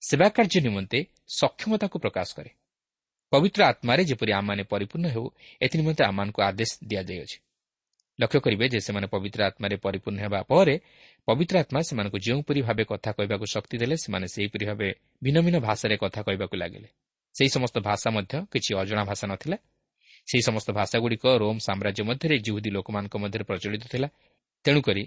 ସେବା 0.02 0.26
କାର୍ଯ୍ୟ 0.36 0.60
ନିମନ୍ତେ 0.66 0.98
ସକ୍ଷମତାକୁ 1.40 1.96
ପ୍ରକାଶ 1.98 2.28
କରେ। 2.36 2.50
ପବିତ୍ର 3.32 3.60
ଆତ୍ମାରେ 3.64 4.02
ଯେପରି 4.04 4.32
ଆମମାନେ 4.32 4.62
ପରିପୂର୍ଣ୍ଣ 4.72 5.06
ହେଉ 5.14 5.26
ଏଥିନିମନ୍ତେ 5.60 6.02
ଆମମାନଙ୍କୁ 6.04 6.40
ଆଦେଶ 6.42 6.70
ଦିଆଯାଇଅଛି। 6.90 7.36
ଲକ୍ଷ୍ୟ 8.18 8.40
କରିବେ 8.44 8.66
ଯେ 8.68 8.78
ସେମାନେ 8.86 9.06
ପବିତ୍ର 9.14 9.40
ଆତ୍ମାରେ 9.48 9.76
ପରିପୂର୍ଣ୍ଣ 9.84 10.18
ହେବା 10.24 10.40
ପରେ 10.50 10.74
ପବିତ୍ର 11.28 11.54
ଆତ୍ମା 11.62 11.80
ସେମାନଙ୍କୁ 11.88 12.18
ଯେଉଁପରି 12.26 12.60
ଭାବେ 12.62 12.84
କଥା 12.84 13.10
କହିବାକୁ 13.16 13.44
ଶକ୍ତି 13.54 13.76
ଦେଲେ 13.82 13.96
ସେମାନେ 14.04 14.26
ସେହିପରି 14.34 14.64
ଭାବେ 14.70 14.88
ଭିନ୍ନ 15.22 15.38
ଭିନ୍ନ 15.46 15.58
ଭାଷାରେ 15.68 15.96
କଥା 15.96 16.20
କହିବାକୁ 16.26 16.54
ଲାଗିଲେ। 16.62 16.88
ସେହି 17.34 17.50
ସମସ୍ତ 17.56 17.76
ଭାଷା 17.88 18.08
ମଧ୍ୟ 18.16 18.34
କିଛି 18.52 18.70
ଅଜଣା 18.82 19.02
ଭାଷା 19.10 19.26
ନଥିଲା। 19.32 19.56
ସେହି 20.28 20.42
ସମସ୍ତ 20.48 20.68
ଭାଷାଗୁଡ଼ିକ 20.78 21.24
ରୋମ୍ 21.42 21.60
ସାମ୍ରାଜ୍ୟ 21.68 22.02
ମଧ୍ୟରେ 22.08 22.36
ଜିହୁଦୀ 22.38 22.70
ଲୋକମାନଙ୍କ 22.76 23.14
ମଧ୍ୟରେ 23.22 23.44
ପ୍ରଚଳିତ 23.44 23.84
ଥିଲା। 23.92 24.08
ତେଣୁକରି 24.64 25.04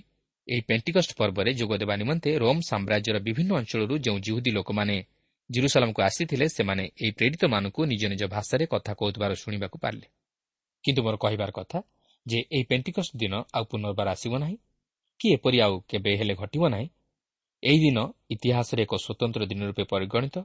ଏହି 0.47 0.61
ପେଣ୍ଟିକଷ୍ଟ 0.69 1.11
ପର୍ବରେ 1.17 1.51
ଯୋଗ 1.53 1.71
ଦେବା 1.81 1.95
ନିମନ୍ତେ 1.95 2.29
ରୋମ୍ 2.37 2.61
ସାମ୍ରାଜ୍ୟର 2.61 3.17
ବିଭିନ୍ନ 3.27 3.51
ଅଞ୍ଚଳରୁ 3.59 3.95
ଯେଉଁ 4.05 4.19
ଜିହୁଦୀ 4.19 4.51
ଲୋକମାନେ 4.57 4.95
ଜିରୁସାଲାମକୁ 5.49 5.99
ଆସିଥିଲେ 6.01 6.45
ସେମାନେ 6.57 6.83
ଏହି 7.01 7.11
ପ୍ରେରିତମାନଙ୍କୁ 7.11 7.81
ନିଜ 7.91 8.03
ନିଜ 8.13 8.23
ଭାଷାରେ 8.35 8.65
କଥା 8.65 8.91
କହୁଥିବାର 8.99 9.31
ଶୁଣିବାକୁ 9.33 9.77
ପାରିଲେ 9.83 10.07
କିନ୍ତୁ 10.83 11.01
ମୋର 11.05 11.15
କହିବାର 11.15 11.51
କଥା 11.51 11.77
ଯେ 12.25 12.39
ଏହି 12.51 12.63
ପେଣ୍ଟିକଷ୍ଟ 12.63 13.11
ଦିନ 13.15 13.33
ଆଉ 13.53 13.63
ପୁନର୍ବାର 13.71 14.07
ଆସିବ 14.09 14.33
ନାହିଁ 14.37 14.57
କି 15.19 15.27
ଏପରି 15.35 15.57
ଆଉ 15.61 15.73
କେବେ 15.89 16.11
ହେଲେ 16.17 16.33
ଘଟିବ 16.35 16.63
ନାହିଁ 16.69 16.87
ଏହି 17.63 17.79
ଦିନ 17.79 17.97
ଇତିହାସରେ 18.29 18.81
ଏକ 18.83 18.93
ସ୍ୱତନ୍ତ୍ର 18.95 19.41
ଦିନ 19.45 19.61
ରୂପେ 19.65 19.83
ପରିଗଣିତ 19.83 20.37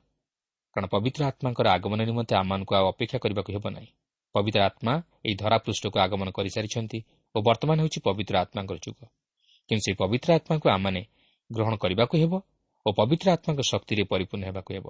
କାରଣ 0.77 0.87
ପବିତ୍ର 0.87 1.21
ଆତ୍ମାଙ୍କର 1.25 1.67
ଆଗମନ 1.69 2.01
ନିମନ୍ତେ 2.05 2.35
ଆମମାନଙ୍କୁ 2.37 2.73
ଆଉ 2.75 2.87
ଅପେକ୍ଷା 2.89 3.19
କରିବାକୁ 3.19 3.51
ହେବ 3.53 3.67
ନାହିଁ। 3.71 3.91
ପବିତ୍ର 4.35 4.61
ଆତ୍ମା 4.63 4.95
ଏହି 5.27 5.35
ଧରାପୃଷ୍ଠକୁ 5.35 5.97
ଆଗମନ 5.99 6.29
କରିସାରିଛନ୍ତି 6.31 6.99
ଓ 7.35 7.39
ବର୍ତ୍ତମାନ 7.43 7.77
ହେଉଛି 7.83 7.99
ପବିତ୍ର 8.07 8.35
ଆତ୍ମାଙ୍କର 8.45 8.79
ଯୁଗ। 8.87 8.99
କିନ୍ତୁ 9.69 9.83
ସେହି 9.87 9.97
ପବିତ୍ର 10.03 10.29
ଆତ୍ମାକୁ 10.39 10.67
ଆମମାନେ 10.71 11.03
ଗ୍ରହଣ 11.51 11.75
କରିବାକୁ 11.83 12.15
ହେବ 12.23 12.33
ଓ 12.87 12.89
ପବିତ୍ର 12.93 13.27
ଆତ୍ମାଙ୍କ 13.37 13.63
ଶକ୍ତିରେ 13.73 14.03
ପରିପୂର୍ଣ୍ଣ 14.13 14.45
ହେବାକୁ 14.47 14.71
ହେବ। 14.77 14.87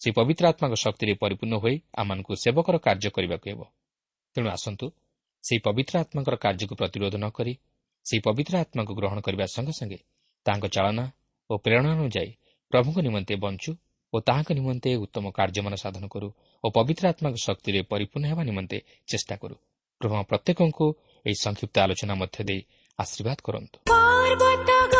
ସେହି 0.00 0.12
ପବିତ୍ର 0.18 0.44
ଆତ୍ମାଙ୍କ 0.52 0.76
ଶକ୍ତିରେ 0.84 1.12
ପରିପୂର୍ଣ୍ଣ 1.22 1.54
ହୋଇ 1.62 1.76
ଆମମାନଙ୍କୁ 2.00 2.32
ସେବକର 2.44 2.76
କାର୍ଯ୍ୟ 2.86 3.08
କରିବାକୁ 3.16 3.46
ହେବ। 3.52 3.60
ତେଣୁ 4.36 4.48
ଆସନ୍ତୁ 4.56 4.86
ସେହି 5.44 5.60
ପବିତ୍ର 5.66 5.94
ଆତ୍ମାଙ୍କର 6.00 6.36
କାର୍ଯ୍ୟକୁ 6.36 6.74
ପ୍ରତିରୋଧ 6.74 7.14
ନ 7.16 7.26
କରି 7.30 7.52
ସେହି 8.06 8.20
ପବିତ୍ର 8.26 8.54
ଆତ୍ମାକୁ 8.64 8.92
ଗ୍ରହଣ 8.98 9.18
କରିବା 9.20 9.44
ସଙ୍ଗେ 9.46 9.72
ସଙ୍ଗେ 9.72 9.98
ତାହାଙ୍କ 10.46 10.66
ଚାଳନା 10.66 11.04
ଓ 11.50 11.52
ପ୍ରେରଣା 11.58 11.90
ଅନୁଯାୟୀ 11.96 12.32
ପ୍ରଭୁଙ୍କ 12.72 12.98
ନିମନ୍ତେ 13.00 13.34
ବଞ୍ଚୁ 13.36 13.70
ଓ 14.12 14.16
ତାହାଙ୍କ 14.20 14.50
ନିମନ୍ତେ 14.52 14.90
ଉତ୍ତମ 14.96 15.24
କାର୍ଯ୍ୟମାନ 15.30 15.74
ସାଧନ 15.74 16.04
କରୁ 16.08 16.28
ଓ 16.64 16.66
ପବିତ୍ର 16.70 17.04
ଆତ୍ମାଙ୍କ 17.12 17.38
ଶକ୍ତିରେ 17.46 17.80
ପରିପୂର୍ଣ୍ଣ 17.82 18.24
ହେବା 18.30 18.42
ନିମନ୍ତେ 18.44 18.78
ଚେଷ୍ଟା 19.08 19.34
କରୁ। 19.42 19.56
ପ୍ରଭୁ 20.00 20.14
ପ୍ରତ୍ୟେକଙ୍କୁ 20.30 20.86
ଏହି 21.26 21.36
ସଂକ୍ଷିପ୍ତ 21.44 21.76
ଆଲୋଚନା 21.84 22.14
ମଧ୍ୟ 22.14 22.38
ଦେଇ 22.44 22.60
ଆଶୀର୍ବାଦ 22.98 23.38
କରନ୍ତୁ। 23.44 24.99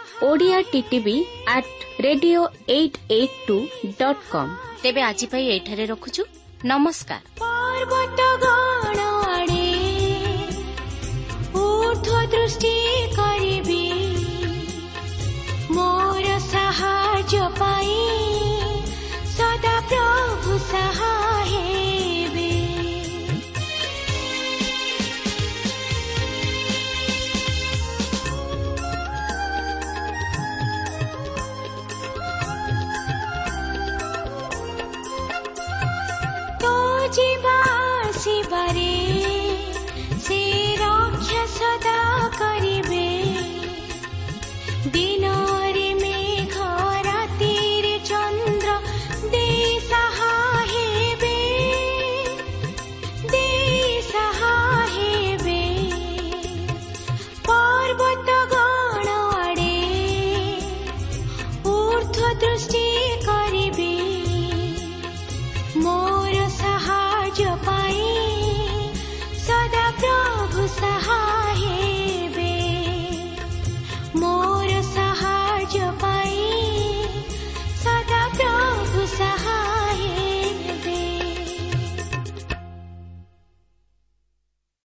Odia 0.23 0.57
TV 0.71 1.15
at 1.47 1.71
radio 2.01 2.41
eight 2.69 2.97
eight 3.11 3.37
two 3.47 3.57
dot 3.99 4.23
com 4.31 4.51
ତେବେ 4.83 5.01
ଆଜି 5.01 5.25
ପାଇଁ 5.27 5.45
ଏଇଠାରେ 5.49 5.85
ରଖୁଛୁ। 5.85 6.21
ନମସ୍କାର। 6.65 7.21
ପର୍ବତ 7.41 8.19
ଗଣ 8.43 8.99
ଆଡ଼େ 9.35 9.65
ଦୃଷ୍ଟି 12.31 12.90